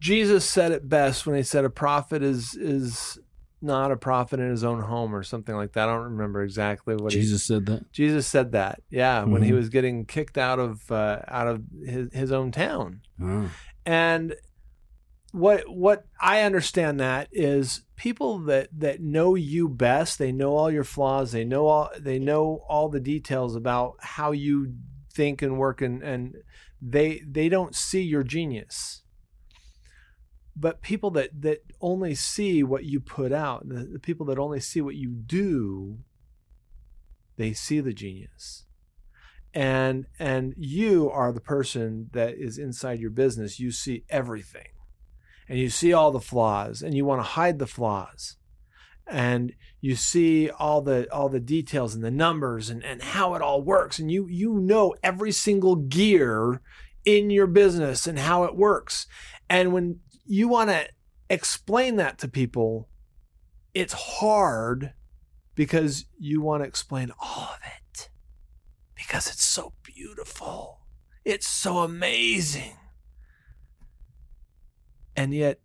Jesus 0.00 0.44
said 0.44 0.72
it 0.72 0.88
best 0.88 1.26
when 1.26 1.36
he 1.36 1.42
said 1.42 1.64
a 1.64 1.70
prophet 1.70 2.22
is 2.22 2.54
is 2.54 3.18
not 3.62 3.90
a 3.90 3.96
prophet 3.96 4.38
in 4.38 4.50
his 4.50 4.62
own 4.62 4.82
home 4.82 5.14
or 5.14 5.22
something 5.22 5.54
like 5.56 5.72
that. 5.72 5.88
I 5.88 5.94
don't 5.94 6.12
remember 6.12 6.42
exactly 6.42 6.94
what 6.94 7.12
he 7.12 7.20
Jesus 7.20 7.44
said 7.44 7.66
that. 7.66 7.90
Jesus 7.92 8.26
said 8.26 8.52
that. 8.52 8.82
Yeah, 8.90 9.24
when 9.24 9.42
he 9.42 9.50
Mhm. 9.52 9.56
was 9.56 9.68
getting 9.70 10.04
kicked 10.04 10.36
out 10.36 10.58
of 10.58 10.90
uh, 10.92 11.20
out 11.26 11.48
of 11.48 11.62
his 11.84 12.08
his 12.12 12.32
own 12.32 12.52
town. 12.52 13.00
Oh. 13.22 13.50
And 13.86 14.34
what 15.36 15.68
what 15.68 16.06
I 16.18 16.40
understand 16.40 16.98
that 17.00 17.28
is 17.30 17.82
people 17.94 18.38
that 18.40 18.68
that 18.72 19.02
know 19.02 19.34
you 19.34 19.68
best. 19.68 20.18
They 20.18 20.32
know 20.32 20.56
all 20.56 20.70
your 20.70 20.82
flaws. 20.82 21.32
They 21.32 21.44
know 21.44 21.66
all 21.66 21.90
they 21.98 22.18
know 22.18 22.64
all 22.68 22.88
the 22.88 23.00
details 23.00 23.54
about 23.54 23.96
how 24.00 24.32
you 24.32 24.72
think 25.12 25.42
and 25.42 25.58
work, 25.58 25.82
and 25.82 26.02
and 26.02 26.36
they 26.80 27.22
they 27.26 27.50
don't 27.50 27.74
see 27.74 28.00
your 28.00 28.22
genius. 28.22 29.02
But 30.56 30.80
people 30.80 31.10
that 31.10 31.42
that 31.42 31.58
only 31.82 32.14
see 32.14 32.62
what 32.62 32.84
you 32.84 32.98
put 32.98 33.30
out, 33.30 33.68
the, 33.68 33.84
the 33.92 33.98
people 33.98 34.24
that 34.26 34.38
only 34.38 34.60
see 34.60 34.80
what 34.80 34.94
you 34.94 35.10
do, 35.10 35.98
they 37.36 37.52
see 37.52 37.80
the 37.80 37.92
genius 37.92 38.64
and 39.52 40.06
and 40.18 40.54
you 40.56 41.10
are 41.10 41.30
the 41.30 41.40
person 41.40 42.08
that 42.12 42.34
is 42.36 42.58
inside 42.58 43.00
your 43.00 43.08
business 43.10 43.58
you 43.58 43.70
see 43.70 44.04
everything 44.10 44.66
and 45.48 45.58
you 45.58 45.68
see 45.68 45.92
all 45.92 46.10
the 46.10 46.20
flaws 46.20 46.82
and 46.82 46.94
you 46.94 47.04
want 47.04 47.20
to 47.20 47.30
hide 47.30 47.58
the 47.58 47.66
flaws 47.66 48.36
and 49.06 49.52
you 49.80 49.94
see 49.94 50.50
all 50.50 50.80
the 50.80 51.10
all 51.12 51.28
the 51.28 51.40
details 51.40 51.94
and 51.94 52.02
the 52.02 52.10
numbers 52.10 52.70
and, 52.70 52.84
and 52.84 53.02
how 53.02 53.34
it 53.34 53.42
all 53.42 53.62
works 53.62 53.98
and 53.98 54.10
you 54.10 54.26
you 54.28 54.54
know 54.54 54.94
every 55.02 55.30
single 55.30 55.76
gear 55.76 56.60
in 57.04 57.30
your 57.30 57.46
business 57.46 58.06
and 58.06 58.18
how 58.18 58.44
it 58.44 58.56
works 58.56 59.06
and 59.48 59.72
when 59.72 60.00
you 60.24 60.48
want 60.48 60.70
to 60.70 60.88
explain 61.30 61.96
that 61.96 62.18
to 62.18 62.26
people 62.26 62.88
it's 63.74 63.92
hard 63.92 64.92
because 65.54 66.06
you 66.18 66.40
want 66.40 66.62
to 66.62 66.68
explain 66.68 67.12
all 67.20 67.50
of 67.54 67.60
it 67.64 68.08
because 68.96 69.28
it's 69.28 69.44
so 69.44 69.72
beautiful 69.84 70.80
it's 71.24 71.46
so 71.46 71.78
amazing 71.78 72.76
and 75.16 75.32
yet, 75.32 75.60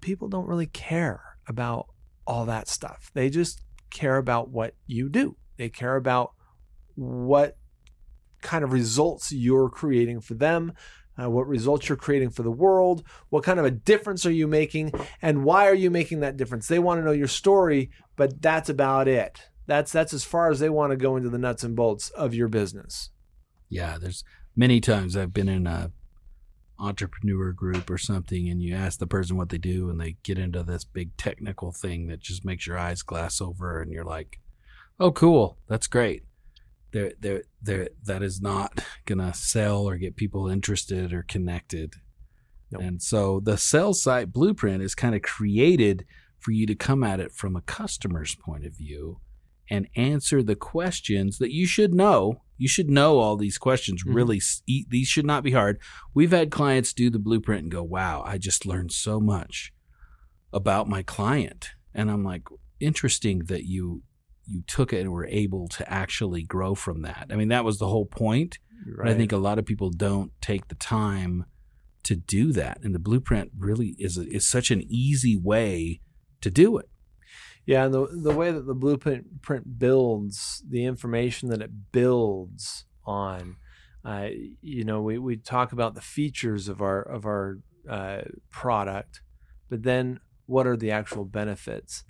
people 0.00 0.28
don't 0.28 0.46
really 0.46 0.66
care 0.66 1.22
about 1.46 1.86
all 2.26 2.46
that 2.46 2.68
stuff. 2.68 3.10
They 3.14 3.30
just 3.30 3.62
care 3.90 4.16
about 4.16 4.48
what 4.48 4.74
you 4.86 5.08
do, 5.08 5.36
they 5.56 5.68
care 5.68 5.96
about 5.96 6.32
what 6.94 7.56
kind 8.42 8.64
of 8.64 8.72
results 8.72 9.32
you're 9.32 9.70
creating 9.70 10.20
for 10.20 10.34
them. 10.34 10.72
Uh, 11.22 11.28
what 11.28 11.46
results 11.46 11.90
you're 11.90 11.96
creating 11.96 12.30
for 12.30 12.42
the 12.42 12.50
world, 12.50 13.02
what 13.28 13.44
kind 13.44 13.58
of 13.58 13.66
a 13.66 13.70
difference 13.70 14.24
are 14.24 14.32
you 14.32 14.48
making, 14.48 14.90
and 15.20 15.44
why 15.44 15.68
are 15.68 15.74
you 15.74 15.90
making 15.90 16.20
that 16.20 16.38
difference? 16.38 16.66
They 16.66 16.78
want 16.78 17.00
to 17.00 17.04
know 17.04 17.12
your 17.12 17.28
story, 17.28 17.90
but 18.16 18.40
that's 18.40 18.70
about 18.70 19.08
it. 19.08 19.42
That's 19.66 19.92
that's 19.92 20.14
as 20.14 20.24
far 20.24 20.50
as 20.50 20.58
they 20.58 20.70
want 20.70 20.90
to 20.90 20.96
go 20.96 21.16
into 21.16 21.28
the 21.28 21.38
nuts 21.38 21.64
and 21.64 21.76
bolts 21.76 22.08
of 22.10 22.32
your 22.32 22.48
business. 22.48 23.10
Yeah, 23.68 23.98
there's 23.98 24.24
many 24.56 24.80
times 24.80 25.14
I've 25.14 25.34
been 25.34 25.50
in 25.50 25.66
a 25.66 25.92
entrepreneur 26.82 27.52
group 27.52 27.88
or 27.88 27.98
something 27.98 28.48
and 28.48 28.60
you 28.60 28.74
ask 28.74 28.98
the 28.98 29.06
person 29.06 29.36
what 29.36 29.50
they 29.50 29.58
do 29.58 29.88
and 29.88 30.00
they 30.00 30.16
get 30.22 30.38
into 30.38 30.62
this 30.62 30.84
big 30.84 31.16
technical 31.16 31.72
thing 31.72 32.08
that 32.08 32.20
just 32.20 32.44
makes 32.44 32.66
your 32.66 32.78
eyes 32.78 33.02
glass 33.02 33.40
over 33.40 33.80
and 33.80 33.92
you're 33.92 34.04
like 34.04 34.40
oh 34.98 35.12
cool 35.12 35.58
that's 35.68 35.86
great 35.86 36.24
there 36.92 37.12
there 37.20 37.42
there 37.62 37.88
that 38.04 38.22
is 38.22 38.40
not 38.40 38.84
gonna 39.06 39.32
sell 39.32 39.88
or 39.88 39.96
get 39.96 40.16
people 40.16 40.48
interested 40.48 41.12
or 41.12 41.22
connected 41.22 41.94
nope. 42.70 42.82
and 42.82 43.02
so 43.02 43.40
the 43.40 43.56
sales 43.56 44.02
site 44.02 44.32
blueprint 44.32 44.82
is 44.82 44.94
kind 44.94 45.14
of 45.14 45.22
created 45.22 46.04
for 46.40 46.50
you 46.50 46.66
to 46.66 46.74
come 46.74 47.04
at 47.04 47.20
it 47.20 47.32
from 47.32 47.54
a 47.54 47.60
customer's 47.62 48.34
point 48.34 48.66
of 48.66 48.76
view 48.76 49.20
and 49.70 49.88
answer 49.96 50.42
the 50.42 50.56
questions 50.56 51.38
that 51.38 51.52
you 51.52 51.66
should 51.66 51.94
know. 51.94 52.42
You 52.62 52.68
should 52.68 52.88
know 52.88 53.18
all 53.18 53.36
these 53.36 53.58
questions. 53.58 54.04
Mm-hmm. 54.04 54.14
Really, 54.14 54.40
these 54.88 55.08
should 55.08 55.26
not 55.26 55.42
be 55.42 55.50
hard. 55.50 55.80
We've 56.14 56.30
had 56.30 56.52
clients 56.52 56.92
do 56.92 57.10
the 57.10 57.18
blueprint 57.18 57.64
and 57.64 57.72
go, 57.72 57.82
"Wow, 57.82 58.22
I 58.24 58.38
just 58.38 58.64
learned 58.64 58.92
so 58.92 59.18
much 59.18 59.72
about 60.52 60.88
my 60.88 61.02
client." 61.02 61.70
And 61.92 62.08
I'm 62.08 62.22
like, 62.22 62.44
"Interesting 62.78 63.40
that 63.46 63.64
you 63.64 64.04
you 64.44 64.62
took 64.68 64.92
it 64.92 65.00
and 65.00 65.10
were 65.10 65.26
able 65.26 65.66
to 65.70 65.92
actually 65.92 66.44
grow 66.44 66.76
from 66.76 67.02
that." 67.02 67.26
I 67.30 67.34
mean, 67.34 67.48
that 67.48 67.64
was 67.64 67.78
the 67.78 67.88
whole 67.88 68.06
point. 68.06 68.60
Right. 68.86 69.06
But 69.06 69.08
I 69.08 69.14
think 69.16 69.32
a 69.32 69.38
lot 69.38 69.58
of 69.58 69.66
people 69.66 69.90
don't 69.90 70.30
take 70.40 70.68
the 70.68 70.76
time 70.76 71.46
to 72.04 72.14
do 72.14 72.52
that, 72.52 72.78
and 72.84 72.94
the 72.94 73.00
blueprint 73.00 73.50
really 73.58 73.96
is 73.98 74.16
a, 74.16 74.22
is 74.28 74.46
such 74.46 74.70
an 74.70 74.84
easy 74.88 75.36
way 75.36 76.00
to 76.42 76.48
do 76.48 76.78
it. 76.78 76.88
Yeah, 77.64 77.84
and 77.84 77.94
the 77.94 78.08
the 78.10 78.34
way 78.34 78.50
that 78.50 78.66
the 78.66 78.74
blueprint 78.74 79.40
print 79.42 79.78
builds, 79.78 80.62
the 80.68 80.84
information 80.84 81.48
that 81.50 81.62
it 81.62 81.92
builds 81.92 82.86
on, 83.04 83.56
uh, 84.04 84.28
you 84.60 84.84
know, 84.84 85.00
we, 85.00 85.18
we 85.18 85.36
talk 85.36 85.72
about 85.72 85.94
the 85.94 86.00
features 86.00 86.68
of 86.68 86.82
our 86.82 87.00
of 87.02 87.24
our 87.24 87.58
uh, 87.88 88.22
product, 88.50 89.22
but 89.68 89.84
then 89.84 90.18
what 90.46 90.66
are 90.66 90.76
the 90.76 90.90
actual 90.90 91.24
benefits? 91.24 92.04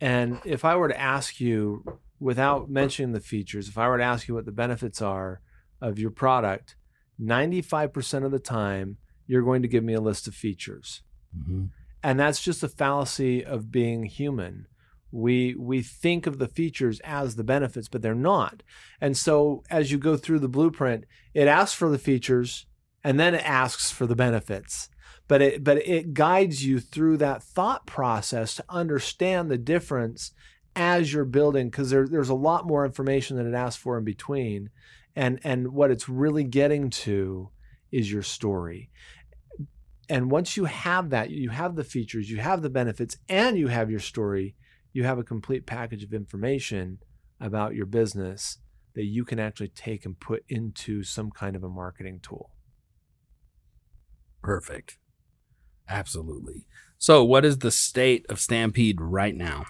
And 0.00 0.40
if 0.44 0.64
I 0.64 0.76
were 0.76 0.88
to 0.88 1.00
ask 1.00 1.40
you, 1.40 2.00
without 2.20 2.68
mentioning 2.68 3.12
the 3.12 3.20
features, 3.20 3.68
if 3.68 3.78
I 3.78 3.88
were 3.88 3.98
to 3.98 4.04
ask 4.04 4.28
you 4.28 4.34
what 4.34 4.44
the 4.44 4.52
benefits 4.52 5.00
are 5.00 5.40
of 5.80 5.98
your 5.98 6.10
product, 6.10 6.76
ninety 7.18 7.62
five 7.62 7.94
percent 7.94 8.26
of 8.26 8.30
the 8.30 8.38
time 8.38 8.98
you're 9.26 9.42
going 9.42 9.62
to 9.62 9.68
give 9.68 9.84
me 9.84 9.94
a 9.94 10.00
list 10.02 10.28
of 10.28 10.34
features, 10.34 11.02
mm-hmm. 11.36 11.66
and 12.02 12.20
that's 12.20 12.42
just 12.42 12.62
a 12.62 12.68
fallacy 12.68 13.42
of 13.42 13.72
being 13.72 14.04
human 14.04 14.66
we 15.10 15.54
we 15.54 15.82
think 15.82 16.26
of 16.26 16.38
the 16.38 16.48
features 16.48 17.00
as 17.04 17.36
the 17.36 17.44
benefits 17.44 17.88
but 17.88 18.02
they're 18.02 18.14
not. 18.14 18.62
And 19.00 19.16
so 19.16 19.62
as 19.70 19.90
you 19.90 19.98
go 19.98 20.16
through 20.16 20.40
the 20.40 20.48
blueprint 20.48 21.04
it 21.34 21.48
asks 21.48 21.74
for 21.74 21.88
the 21.88 21.98
features 21.98 22.66
and 23.04 23.18
then 23.18 23.34
it 23.34 23.44
asks 23.44 23.90
for 23.90 24.06
the 24.06 24.16
benefits. 24.16 24.88
But 25.28 25.42
it 25.42 25.64
but 25.64 25.78
it 25.86 26.14
guides 26.14 26.64
you 26.64 26.80
through 26.80 27.18
that 27.18 27.42
thought 27.42 27.86
process 27.86 28.54
to 28.56 28.64
understand 28.68 29.50
the 29.50 29.58
difference 29.58 30.32
as 30.74 31.12
you're 31.12 31.24
building 31.24 31.68
because 31.68 31.90
there, 31.90 32.06
there's 32.06 32.28
a 32.28 32.34
lot 32.34 32.66
more 32.66 32.84
information 32.84 33.36
that 33.36 33.46
it 33.46 33.54
asks 33.54 33.80
for 33.80 33.98
in 33.98 34.04
between. 34.04 34.70
And 35.14 35.40
and 35.44 35.72
what 35.72 35.90
it's 35.90 36.08
really 36.08 36.44
getting 36.44 36.90
to 36.90 37.50
is 37.90 38.10
your 38.10 38.22
story. 38.22 38.90
And 40.08 40.30
once 40.30 40.56
you 40.56 40.64
have 40.64 41.10
that 41.10 41.30
you 41.30 41.50
have 41.50 41.76
the 41.76 41.84
features 41.84 42.30
you 42.30 42.38
have 42.38 42.62
the 42.62 42.70
benefits 42.70 43.16
and 43.28 43.58
you 43.58 43.68
have 43.68 43.90
your 43.90 44.00
story 44.00 44.54
you 44.98 45.04
have 45.04 45.20
a 45.20 45.22
complete 45.22 45.64
package 45.64 46.02
of 46.02 46.12
information 46.12 46.98
about 47.40 47.72
your 47.72 47.86
business 47.86 48.58
that 48.96 49.04
you 49.04 49.24
can 49.24 49.38
actually 49.38 49.68
take 49.68 50.04
and 50.04 50.18
put 50.18 50.42
into 50.48 51.04
some 51.04 51.30
kind 51.30 51.54
of 51.54 51.62
a 51.62 51.68
marketing 51.68 52.18
tool. 52.20 52.50
Perfect. 54.42 54.98
Absolutely. 55.88 56.66
So, 56.98 57.22
what 57.22 57.44
is 57.44 57.58
the 57.58 57.70
state 57.70 58.26
of 58.28 58.40
Stampede 58.40 59.00
right 59.00 59.36
now? 59.36 59.66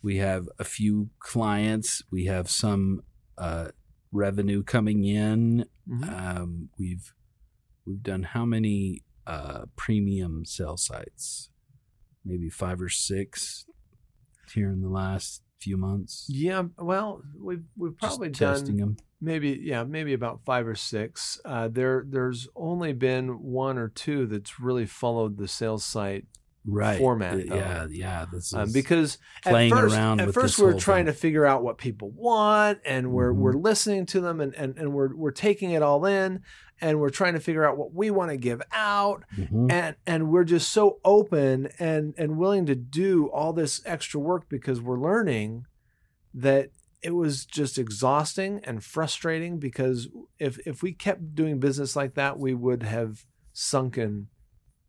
We 0.00 0.18
have 0.18 0.48
a 0.60 0.64
few 0.64 1.10
clients. 1.18 2.04
We 2.08 2.26
have 2.26 2.48
some 2.48 3.02
uh, 3.36 3.70
revenue 4.12 4.62
coming 4.62 5.04
in. 5.04 5.66
Mm-hmm. 5.88 6.08
Um, 6.08 6.68
we've 6.78 7.12
we've 7.84 8.04
done 8.04 8.22
how 8.22 8.44
many 8.44 9.02
uh, 9.26 9.62
premium 9.74 10.44
sell 10.44 10.76
sites? 10.76 11.49
Maybe 12.24 12.48
five 12.50 12.80
or 12.80 12.88
six 12.88 13.66
here 14.52 14.70
in 14.70 14.80
the 14.82 14.88
last 14.88 15.42
few 15.58 15.76
months. 15.76 16.26
Yeah, 16.28 16.64
well, 16.78 17.22
we've 17.38 17.64
we've 17.76 17.96
probably 17.96 18.30
Just 18.30 18.66
done 18.66 18.76
them. 18.76 18.96
maybe 19.20 19.60
yeah 19.62 19.84
maybe 19.84 20.12
about 20.14 20.40
five 20.44 20.66
or 20.66 20.74
six. 20.74 21.40
Uh, 21.44 21.68
there 21.68 22.04
there's 22.08 22.48
only 22.56 22.92
been 22.92 23.42
one 23.42 23.78
or 23.78 23.88
two 23.88 24.26
that's 24.26 24.58
really 24.58 24.86
followed 24.86 25.36
the 25.36 25.48
sales 25.48 25.84
site 25.84 26.24
right 26.66 26.98
format. 26.98 27.46
Yeah, 27.46 27.86
yeah. 27.90 28.26
This 28.32 28.52
um, 28.54 28.72
because 28.72 29.18
playing 29.42 29.72
at 29.72 29.78
first, 29.78 29.96
around. 29.96 30.20
At 30.20 30.34
first, 30.34 30.58
we're 30.58 30.78
trying 30.78 31.06
thing. 31.06 31.14
to 31.14 31.20
figure 31.20 31.46
out 31.46 31.62
what 31.62 31.78
people 31.78 32.10
want, 32.10 32.80
and 32.84 33.12
we're 33.12 33.32
mm-hmm. 33.32 33.40
we're 33.40 33.52
listening 33.54 34.06
to 34.06 34.20
them, 34.20 34.40
and, 34.40 34.54
and 34.54 34.78
and 34.78 34.92
we're 34.92 35.14
we're 35.14 35.30
taking 35.30 35.70
it 35.70 35.82
all 35.82 36.04
in, 36.06 36.42
and 36.80 37.00
we're 37.00 37.10
trying 37.10 37.34
to 37.34 37.40
figure 37.40 37.64
out 37.64 37.76
what 37.76 37.94
we 37.94 38.10
want 38.10 38.30
to 38.30 38.36
give 38.36 38.62
out, 38.72 39.24
mm-hmm. 39.36 39.70
and 39.70 39.96
and 40.06 40.30
we're 40.30 40.44
just 40.44 40.70
so 40.70 40.98
open 41.04 41.68
and 41.78 42.14
and 42.16 42.36
willing 42.36 42.66
to 42.66 42.74
do 42.74 43.28
all 43.28 43.52
this 43.52 43.80
extra 43.86 44.20
work 44.20 44.48
because 44.48 44.80
we're 44.80 45.00
learning 45.00 45.66
that 46.34 46.70
it 47.02 47.14
was 47.14 47.46
just 47.46 47.78
exhausting 47.78 48.60
and 48.64 48.84
frustrating 48.84 49.58
because 49.58 50.08
if 50.38 50.58
if 50.66 50.82
we 50.82 50.92
kept 50.92 51.34
doing 51.34 51.58
business 51.58 51.96
like 51.96 52.14
that, 52.14 52.38
we 52.38 52.54
would 52.54 52.82
have 52.82 53.24
sunken 53.52 54.28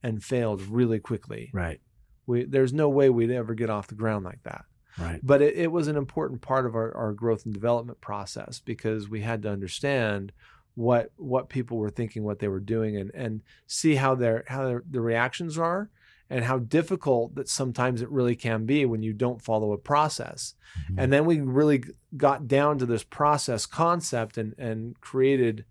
and 0.04 0.24
failed 0.24 0.62
really 0.62 1.00
quickly. 1.00 1.52
Right. 1.54 1.80
We 2.26 2.46
there's 2.46 2.74
no 2.74 2.90
way 2.90 3.10
we'd 3.10 3.32
ever 3.32 3.54
get 3.54 3.70
off 3.70 3.88
the 3.88 3.96
ground 3.96 4.26
like 4.26 4.44
that. 4.44 4.66
Right. 4.98 5.20
But 5.24 5.42
it, 5.42 5.56
it 5.56 5.72
was 5.72 5.88
an 5.88 5.96
important 5.96 6.42
part 6.42 6.66
of 6.66 6.76
our, 6.76 6.96
our 6.96 7.14
growth 7.14 7.46
and 7.46 7.54
development 7.54 8.02
process 8.02 8.60
because 8.60 9.10
we 9.10 9.22
had 9.22 9.42
to 9.44 9.50
understand 9.50 10.32
what 10.76 11.12
what 11.18 11.50
people 11.50 11.78
were 11.78 11.90
thinking, 11.90 12.24
what 12.24 12.40
they 12.40 12.48
were 12.48 12.60
doing, 12.60 12.98
and 12.98 13.12
and 13.14 13.42
see 13.68 13.96
how 13.96 14.16
their 14.16 14.44
how 14.48 14.66
their, 14.66 14.84
the 14.90 15.02
reactions 15.02 15.58
are 15.58 15.90
and 16.30 16.46
how 16.46 16.60
difficult 16.60 17.36
that 17.36 17.50
sometimes 17.50 18.02
it 18.02 18.10
really 18.10 18.38
can 18.38 18.66
be 18.66 18.86
when 18.86 19.04
you 19.04 19.12
don't 19.12 19.42
follow 19.42 19.74
a 19.74 19.78
process. 19.78 20.54
Mm-hmm. 20.86 21.00
And 21.00 21.14
then 21.14 21.26
we 21.26 21.42
really 21.42 21.84
got 22.16 22.48
down 22.48 22.78
to 22.80 22.86
this 22.86 23.04
process 23.04 23.66
concept 23.66 24.38
and 24.38 24.54
and 24.58 25.00
created 25.02 25.66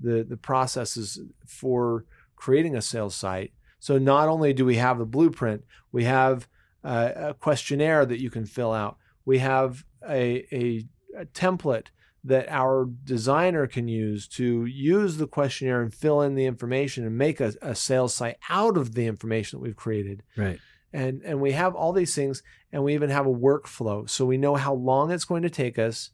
the 0.00 0.24
the 0.24 0.36
processes 0.36 1.20
for 1.46 2.04
creating 2.36 2.74
a 2.74 2.82
sales 2.82 3.14
site 3.14 3.52
So 3.80 3.98
not 3.98 4.28
only 4.28 4.52
do 4.52 4.64
we 4.64 4.76
have 4.76 4.98
the 4.98 5.04
blueprint, 5.06 5.64
we 5.90 6.04
have 6.04 6.46
uh, 6.84 7.10
a 7.16 7.34
questionnaire 7.34 8.06
that 8.06 8.20
you 8.20 8.30
can 8.30 8.46
fill 8.46 8.72
out. 8.72 8.96
We 9.24 9.38
have 9.38 9.84
a, 10.08 10.46
a, 10.52 10.84
a 11.18 11.24
template 11.26 11.86
that 12.22 12.46
our 12.50 12.86
designer 13.04 13.66
can 13.66 13.88
use 13.88 14.28
to 14.28 14.64
use 14.66 15.16
the 15.16 15.26
questionnaire 15.26 15.80
and 15.82 15.92
fill 15.92 16.20
in 16.22 16.34
the 16.34 16.44
information 16.46 17.04
and 17.06 17.16
make 17.18 17.40
a, 17.40 17.54
a 17.62 17.74
sales 17.74 18.14
site 18.14 18.36
out 18.50 18.76
of 18.76 18.94
the 18.94 19.06
information 19.06 19.58
that 19.58 19.62
we've 19.62 19.76
created 19.76 20.22
Right. 20.36 20.58
and 20.92 21.22
and 21.24 21.40
we 21.40 21.52
have 21.52 21.74
all 21.74 21.92
these 21.94 22.14
things 22.14 22.42
and 22.72 22.84
we 22.84 22.92
even 22.92 23.08
have 23.08 23.26
a 23.26 23.30
workflow 23.32 24.08
so 24.08 24.26
we 24.26 24.36
know 24.36 24.56
how 24.56 24.74
long 24.74 25.10
it's 25.10 25.24
going 25.24 25.42
to 25.44 25.50
take 25.50 25.78
us 25.78 26.10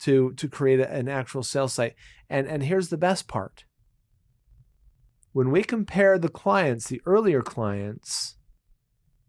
to 0.00 0.32
to 0.34 0.48
create 0.48 0.78
a- 0.80 0.92
an 0.92 1.08
actual 1.08 1.42
sales 1.42 1.72
site 1.72 1.94
and 2.28 2.46
and 2.46 2.62
here's 2.62 2.88
the 2.88 2.96
best 2.96 3.26
part 3.26 3.64
when 5.32 5.50
we 5.50 5.62
compare 5.62 6.18
the 6.18 6.28
clients 6.28 6.88
the 6.88 7.00
earlier 7.06 7.42
clients 7.42 8.36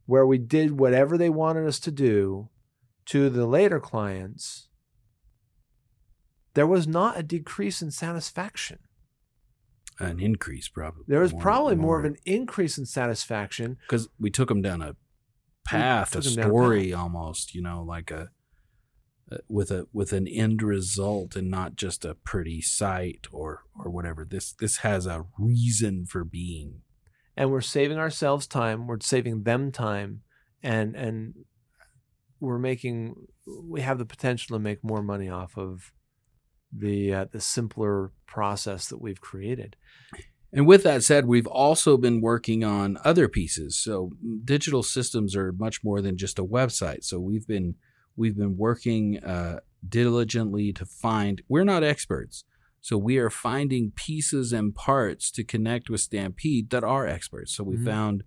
where 0.05 0.25
we 0.25 0.37
did 0.37 0.79
whatever 0.79 1.17
they 1.17 1.29
wanted 1.29 1.65
us 1.65 1.79
to 1.79 1.91
do 1.91 2.49
to 3.05 3.29
the 3.29 3.45
later 3.45 3.79
clients 3.79 4.69
there 6.53 6.67
was 6.67 6.87
not 6.87 7.17
a 7.17 7.23
decrease 7.23 7.81
in 7.81 7.91
satisfaction. 7.91 8.79
An 9.99 10.19
increase, 10.19 10.67
probably. 10.67 11.03
there 11.07 11.19
was 11.19 11.33
probably 11.33 11.75
more 11.75 11.99
of 11.99 12.05
an 12.05 12.17
increase 12.25 12.77
in 12.77 12.85
satisfaction. 12.85 13.77
Because 13.87 14.09
we 14.19 14.31
took 14.31 14.49
them 14.49 14.61
down 14.61 14.81
a 14.81 14.95
path, 15.63 16.15
a 16.15 16.21
took 16.21 16.31
'em 16.31 16.35
down 16.37 16.49
story 16.49 16.93
almost, 16.93 17.53
you 17.53 17.61
know, 17.61 17.83
like 17.83 18.09
a 18.09 18.31
with 19.47 19.71
a 19.71 19.87
with 19.93 20.13
an 20.13 20.27
end 20.27 20.61
result 20.61 21.35
and 21.35 21.49
not 21.49 21.75
just 21.75 22.05
a 22.05 22.15
pretty 22.15 22.61
site 22.61 23.27
or 23.31 23.63
or 23.77 23.89
whatever. 23.89 24.25
This 24.25 24.53
this 24.53 24.77
has 24.77 25.05
a 25.05 25.25
reason 25.37 26.05
for 26.05 26.23
being. 26.23 26.81
and 27.37 27.51
we're 27.51 27.61
saving 27.61 27.97
ourselves 27.97 28.47
time 28.47 28.87
we're 28.87 28.99
saving 28.99 29.43
them 29.43 29.71
time 29.71 30.21
and 30.61 30.95
and 30.95 31.33
we're 32.39 32.59
making 32.59 33.15
we 33.63 33.81
have 33.81 33.97
the 33.97 34.05
potential 34.05 34.55
to 34.55 34.59
make 34.61 34.83
more 34.83 35.01
money 35.01 35.29
off 35.29 35.57
of 35.57 35.91
the 36.71 37.13
uh, 37.13 37.25
the 37.31 37.39
simpler 37.39 38.11
process 38.25 38.87
that 38.87 39.01
we've 39.01 39.21
created 39.21 39.75
And 40.53 40.67
with 40.67 40.83
that 40.83 41.03
said, 41.03 41.25
we've 41.25 41.47
also 41.47 41.97
been 41.97 42.19
working 42.19 42.63
on 42.63 42.97
other 43.05 43.29
pieces. 43.29 43.77
So 43.77 44.11
digital 44.43 44.83
systems 44.83 45.33
are 45.35 45.53
much 45.53 45.81
more 45.83 46.01
than 46.01 46.17
just 46.17 46.39
a 46.39 46.43
website. 46.43 47.05
So 47.05 47.19
we've 47.19 47.47
been 47.47 47.75
we've 48.15 48.37
been 48.37 48.57
working 48.57 49.23
uh, 49.23 49.59
diligently 49.87 50.73
to 50.73 50.85
find. 50.85 51.41
We're 51.47 51.63
not 51.63 51.83
experts, 51.83 52.43
so 52.79 52.97
we 52.97 53.17
are 53.17 53.29
finding 53.29 53.91
pieces 53.91 54.51
and 54.53 54.73
parts 54.75 55.31
to 55.31 55.43
connect 55.43 55.89
with 55.89 56.01
Stampede 56.01 56.69
that 56.71 56.83
are 56.83 57.07
experts. 57.07 57.55
So 57.55 57.63
we 57.63 57.77
Mhm. 57.77 57.85
found 57.85 58.23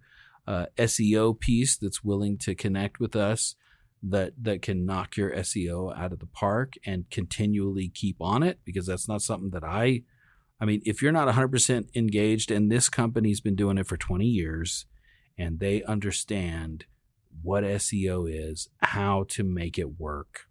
a 0.47 0.67
SEO 0.77 1.33
piece 1.39 1.77
that's 1.77 2.05
willing 2.05 2.37
to 2.39 2.55
connect 2.55 3.01
with 3.01 3.17
us. 3.17 3.57
That, 4.07 4.35
that 4.43 4.61
can 4.61 4.85
knock 4.85 5.17
your 5.17 5.31
SEO 5.35 5.91
out 5.97 6.13
of 6.13 6.19
the 6.19 6.27
park 6.27 6.75
and 6.85 7.09
continually 7.09 7.89
keep 7.89 8.17
on 8.21 8.43
it 8.43 8.59
because 8.63 8.85
that's 8.87 9.09
not 9.09 9.23
something 9.23 9.49
that 9.51 9.65
I 9.65 10.03
I 10.61 10.67
mean, 10.67 10.83
if 10.85 11.03
you're 11.03 11.11
not 11.11 11.27
100% 11.29 11.89
engaged, 11.95 12.51
and 12.51 12.71
this 12.71 12.89
company's 12.89 13.41
been 13.41 13.57
doing 13.57 13.77
it 13.77 13.87
for 13.87 13.97
20 13.97 14.27
years, 14.27 14.87
and 15.37 15.59
they 15.59 15.83
understand 15.83 16.85
what 17.43 17.65
SEO 17.65 18.27
is, 18.29 18.69
how 18.79 19.25
to 19.29 19.43
make 19.45 19.79
it 19.79 19.99
work 19.99 20.47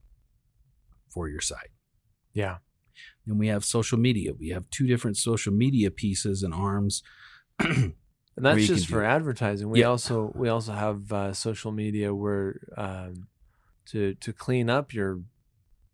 for 1.10 1.28
your 1.30 1.42
site. 1.42 1.70
yeah 2.34 2.58
Then 3.26 3.38
we 3.38 3.48
have 3.48 3.64
social 3.64 3.98
media. 4.00 4.34
We 4.34 4.50
have 4.50 4.70
two 4.70 4.88
different 4.88 5.18
social 5.18 5.54
media 5.54 5.92
pieces 5.92 6.44
and 6.44 6.54
arms. 6.54 7.04
and 7.60 7.94
that's 8.36 8.66
just 8.68 8.88
for 8.88 9.04
advertising 9.04 9.70
we 9.70 9.80
Yeah. 9.82 9.88
also 9.88 10.32
we 10.36 10.50
also 10.50 10.74
have 10.74 11.12
uh, 11.14 11.34
social 11.34 11.72
media 11.72 12.14
where 12.16 12.60
um, 12.78 13.28
to 13.92 14.16
to 14.16 14.34
clean 14.34 14.70
up 14.70 14.94
your 14.94 15.22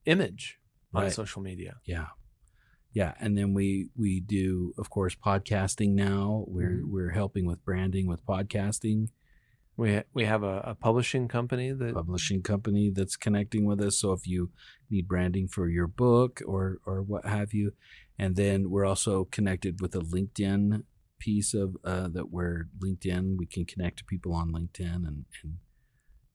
image 0.05 0.57
on 0.93 1.03
Right. 1.03 1.13
social 1.13 1.41
media 1.41 1.75
yeah. 1.85 2.07
Yeah, 2.91 3.13
and 3.19 3.37
then 3.37 3.53
we 3.53 3.89
we 3.95 4.19
do, 4.19 4.73
of 4.79 4.89
course, 4.89 5.15
podcasting 5.15 5.91
now. 5.93 6.43
We're 6.47 6.79
Mhm. 6.81 6.89
we're 6.93 7.11
helping 7.11 7.45
with 7.45 7.63
branding 7.63 8.07
with 8.07 8.25
podcasting. 8.25 9.09
We 9.79 9.95
ha- 9.95 10.03
we 10.13 10.25
have 10.25 10.43
a, 10.43 10.61
a 10.65 10.75
publishing 10.75 11.29
company 11.29 11.71
that 11.71 11.93
publishing 11.93 12.41
company 12.41 12.91
that's 12.93 13.15
connecting 13.15 13.65
with 13.65 13.81
us. 13.81 13.97
So 13.97 14.11
if 14.11 14.27
you 14.27 14.51
need 14.89 15.07
branding 15.07 15.47
for 15.47 15.69
your 15.69 15.87
book 15.87 16.41
or 16.45 16.79
or 16.85 17.01
what 17.01 17.25
have 17.25 17.53
you, 17.53 17.71
and 18.17 18.35
then 18.35 18.69
we're 18.69 18.85
also 18.85 19.23
connected 19.31 19.79
with 19.81 19.95
a 19.95 19.99
LinkedIn 19.99 20.83
piece 21.17 21.53
of 21.53 21.77
uh, 21.85 22.09
that 22.09 22.29
we're 22.29 22.67
LinkedIn 22.83 23.37
we 23.37 23.45
can 23.45 23.65
connect 23.65 23.99
to 23.99 24.05
people 24.05 24.33
on 24.33 24.51
LinkedIn 24.51 25.07
and 25.07 25.25
and 25.43 25.55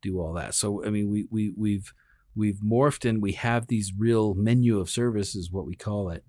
do 0.00 0.18
all 0.18 0.32
that. 0.32 0.54
So 0.54 0.82
I 0.84 0.88
mean 0.88 1.10
we 1.10 1.28
we 1.30 1.52
we've 1.54 1.92
we've 2.34 2.60
morphed 2.64 3.08
and 3.08 3.20
we 3.20 3.32
have 3.32 3.66
these 3.66 3.92
real 3.96 4.34
menu 4.34 4.80
of 4.80 4.88
services, 4.88 5.50
what 5.52 5.66
we 5.66 5.76
call 5.76 6.08
it, 6.08 6.24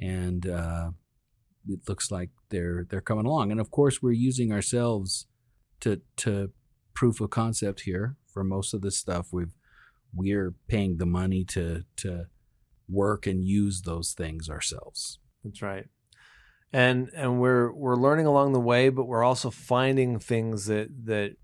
and 0.00 0.48
uh, 0.48 0.90
it 1.68 1.80
looks 1.86 2.10
like 2.10 2.30
they're 2.48 2.86
they're 2.88 3.02
coming 3.02 3.26
along. 3.26 3.50
And 3.50 3.60
of 3.60 3.70
course 3.70 4.00
we're 4.00 4.12
using 4.12 4.50
ourselves 4.50 5.26
to 5.80 6.00
to 6.16 6.50
proof 6.94 7.20
of 7.20 7.30
concept 7.30 7.82
here 7.82 8.16
for 8.26 8.42
most 8.42 8.74
of 8.74 8.80
this 8.80 8.98
stuff 8.98 9.28
we've 9.32 9.54
we're 10.14 10.54
paying 10.68 10.96
the 10.96 11.06
money 11.06 11.44
to 11.44 11.84
to 11.96 12.26
work 12.88 13.26
and 13.26 13.44
use 13.44 13.82
those 13.82 14.12
things 14.12 14.48
ourselves 14.48 15.18
That's 15.44 15.62
right. 15.62 15.86
And 16.72 17.10
and 17.14 17.40
we're 17.40 17.72
we're 17.72 17.96
learning 17.96 18.26
along 18.26 18.52
the 18.52 18.60
way, 18.60 18.90
but 18.90 19.06
we're 19.06 19.24
also 19.24 19.50
finding 19.50 20.18
things 20.18 20.66
that 20.66 20.88
that 21.06 21.36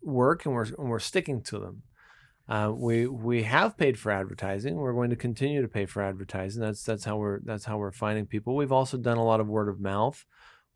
work 0.00 0.46
and 0.46 0.54
we're 0.54 0.64
and 0.64 0.90
we're 0.90 1.00
sticking 1.00 1.42
to 1.42 1.58
them. 1.58 1.82
Uh, 2.48 2.70
we 2.72 3.06
we 3.06 3.42
have 3.42 3.76
paid 3.76 3.98
for 3.98 4.12
advertising. 4.12 4.76
We're 4.76 4.92
going 4.92 5.10
to 5.10 5.16
continue 5.16 5.62
to 5.62 5.68
pay 5.68 5.86
for 5.86 6.02
advertising. 6.02 6.62
That's 6.62 6.84
that's 6.84 7.04
how 7.04 7.16
we're 7.16 7.40
that's 7.40 7.64
how 7.64 7.78
we're 7.78 7.90
finding 7.90 8.26
people. 8.26 8.54
We've 8.54 8.70
also 8.70 8.96
done 8.96 9.18
a 9.18 9.24
lot 9.24 9.40
of 9.40 9.48
word 9.48 9.68
of 9.68 9.80
mouth. 9.80 10.24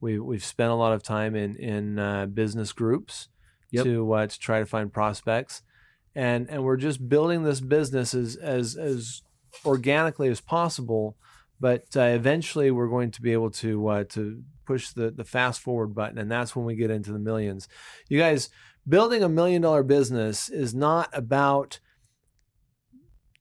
We 0.01 0.19
we've 0.19 0.45
spent 0.45 0.71
a 0.71 0.75
lot 0.75 0.93
of 0.93 1.03
time 1.03 1.35
in 1.35 1.57
in 1.57 1.99
uh, 1.99 2.27
business 2.27 2.73
groups 2.73 3.29
Yep. 3.71 3.85
to 3.85 4.13
uh, 4.15 4.27
to 4.27 4.39
try 4.39 4.61
to 4.61 4.67
find 4.67 4.93
prospects, 4.93 5.63
and 6.15 6.49
and 6.49 6.65
we're 6.65 6.79
just 6.79 7.09
building 7.09 7.43
this 7.43 7.61
business 7.61 8.15
as 8.15 8.37
as 8.37 8.77
as 8.77 9.23
organically 9.65 10.29
as 10.29 10.41
possible 10.41 11.17
but 11.61 11.85
uh, 11.97 12.03
eventually 12.03 12.71
we're 12.71 12.89
going 12.89 13.11
to 13.11 13.23
be 13.23 13.33
able 13.33 13.51
to 13.51 13.89
uh, 13.89 14.05
to 14.05 14.43
push 14.65 14.91
the 14.91 15.11
the 15.11 15.25
fast 15.25 15.61
forward 15.61 15.89
button, 15.95 16.19
and 16.19 16.31
that's 16.31 16.55
when 16.55 16.65
we 16.65 16.77
get 16.77 16.91
into 16.91 17.13
the 17.13 17.19
millions. 17.19 17.69
You 18.09 18.19
guys, 18.19 18.49
building 18.89 19.23
a 19.23 19.29
million 19.29 19.63
dollar 19.63 19.83
business 19.83 20.49
is 20.49 20.75
not 20.75 21.09
about 21.13 21.81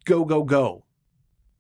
go 0.05 0.25
go 0.25 0.43
go. 0.43 0.85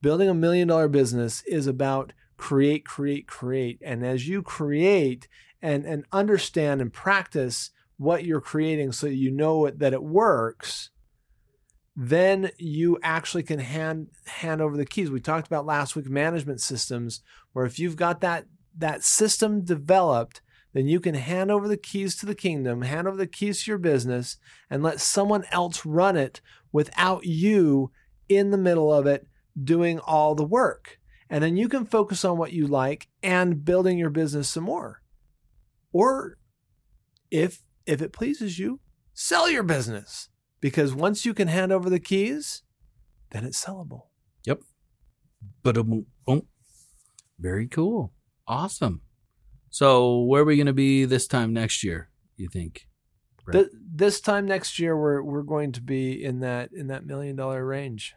Building 0.01 0.29
a 0.29 0.33
million 0.33 0.67
dollar 0.67 0.87
business 0.87 1.43
is 1.43 1.67
about 1.67 2.13
create, 2.37 2.85
create, 2.85 3.27
create, 3.27 3.81
and 3.83 4.05
as 4.05 4.27
you 4.27 4.41
create 4.41 5.27
and 5.61 5.85
and 5.85 6.05
understand 6.11 6.81
and 6.81 6.93
practice 6.93 7.71
what 7.97 8.23
you're 8.23 8.41
creating, 8.41 8.91
so 8.91 9.07
you 9.07 9.31
know 9.31 9.65
it, 9.65 9.79
that 9.79 9.93
it 9.93 10.03
works 10.03 10.91
then 11.99 12.51
you 12.59 12.99
actually 13.01 13.41
can 13.41 13.57
hand 13.57 14.07
hand 14.27 14.61
over 14.61 14.77
the 14.77 14.85
keys. 14.85 15.09
We 15.09 15.19
talked 15.19 15.47
about 15.47 15.65
last 15.65 15.95
week 15.95 16.07
management 16.07 16.61
systems, 16.61 17.21
where 17.53 17.65
if 17.65 17.79
you've 17.79 17.95
got 17.95 18.21
that 18.21 18.45
that 18.77 19.03
system 19.03 19.65
developed, 19.65 20.41
then 20.73 20.87
you 20.87 20.99
can 20.99 21.15
hand 21.15 21.49
over 21.49 21.67
the 21.67 21.75
keys 21.75 22.15
to 22.17 22.27
the 22.27 22.35
kingdom, 22.35 22.83
hand 22.83 23.07
over 23.07 23.17
the 23.17 23.25
keys 23.25 23.63
to 23.63 23.71
your 23.71 23.79
business, 23.79 24.37
and 24.69 24.83
let 24.83 25.01
someone 25.01 25.43
else 25.51 25.87
run 25.87 26.15
it 26.15 26.39
without 26.71 27.25
you 27.25 27.91
in 28.29 28.51
the 28.51 28.59
middle 28.59 28.93
of 28.93 29.07
it 29.07 29.25
doing 29.61 29.97
all 29.97 30.35
the 30.35 30.45
work. 30.45 30.99
And 31.29 31.43
then 31.43 31.57
you 31.57 31.67
can 31.67 31.85
focus 31.85 32.23
on 32.23 32.37
what 32.37 32.53
you 32.53 32.67
like 32.67 33.07
and 33.21 33.63
building 33.65 33.97
your 33.97 34.09
business 34.09 34.49
some 34.49 34.63
more. 34.63 35.01
Or 35.91 36.37
if 37.31 37.61
if 37.85 38.01
it 38.01 38.13
pleases 38.13 38.59
you, 38.59 38.79
sell 39.13 39.49
your 39.49 39.63
business 39.63 40.29
because 40.61 40.93
once 40.93 41.25
you 41.25 41.33
can 41.33 41.47
hand 41.47 41.71
over 41.71 41.89
the 41.89 41.99
keys, 41.99 42.63
then 43.31 43.43
it's 43.45 43.63
sellable. 43.63 44.03
but 45.63 45.77
um, 45.77 46.05
um, 46.27 46.43
very 47.39 47.67
cool 47.67 48.13
awesome 48.47 49.01
so 49.69 50.21
where 50.21 50.41
are 50.41 50.45
we 50.45 50.55
going 50.55 50.65
to 50.65 50.73
be 50.73 51.05
this 51.05 51.27
time 51.27 51.53
next 51.53 51.83
year 51.83 52.09
you 52.35 52.47
think 52.47 52.87
Right. 53.45 53.59
Th- 53.59 53.69
this 53.89 54.19
time 54.19 54.45
next 54.45 54.77
year, 54.77 54.97
we're 54.97 55.21
we're 55.21 55.41
going 55.41 55.71
to 55.71 55.81
be 55.81 56.21
in 56.21 56.41
that 56.41 56.69
in 56.73 56.87
that 56.87 57.05
million 57.05 57.37
dollar 57.37 57.65
range. 57.65 58.13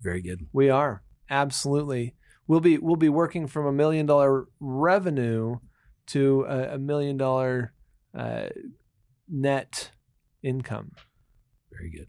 very 0.00 0.22
good 0.22 0.46
We 0.54 0.70
are 0.70 1.02
absolutely. 1.28 2.14
We'll 2.50 2.58
be 2.58 2.78
we'll 2.78 2.96
be 2.96 3.08
working 3.08 3.46
from 3.46 3.66
a 3.66 3.72
million 3.72 4.06
dollar 4.06 4.48
revenue 4.58 5.60
to 6.08 6.44
a, 6.48 6.74
a 6.74 6.78
million 6.78 7.16
dollar 7.16 7.72
uh, 8.12 8.46
net 9.28 9.92
income. 10.42 10.90
Very 11.70 11.90
good. 11.90 12.08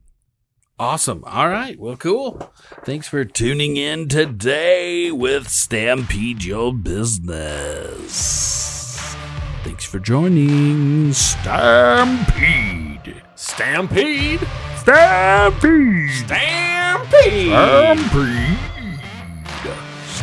Awesome. 0.79 1.23
All 1.25 1.47
right. 1.47 1.79
Well, 1.79 1.95
cool. 1.95 2.51
Thanks 2.83 3.07
for 3.07 3.23
tuning 3.23 3.77
in 3.77 4.07
today 4.07 5.11
with 5.11 5.47
Stampede 5.47 6.43
Your 6.43 6.73
Business. 6.73 7.95
Thanks 9.63 9.85
for 9.85 9.99
joining 9.99 11.13
Stampede. 11.13 13.21
Stampede. 13.35 14.39
Stampede. 14.79 16.09
Stampede. 16.09 17.51
Stampede. 17.51 18.80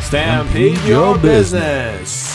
Stampede 0.09 0.83
your 0.87 1.19
business. 1.19 2.28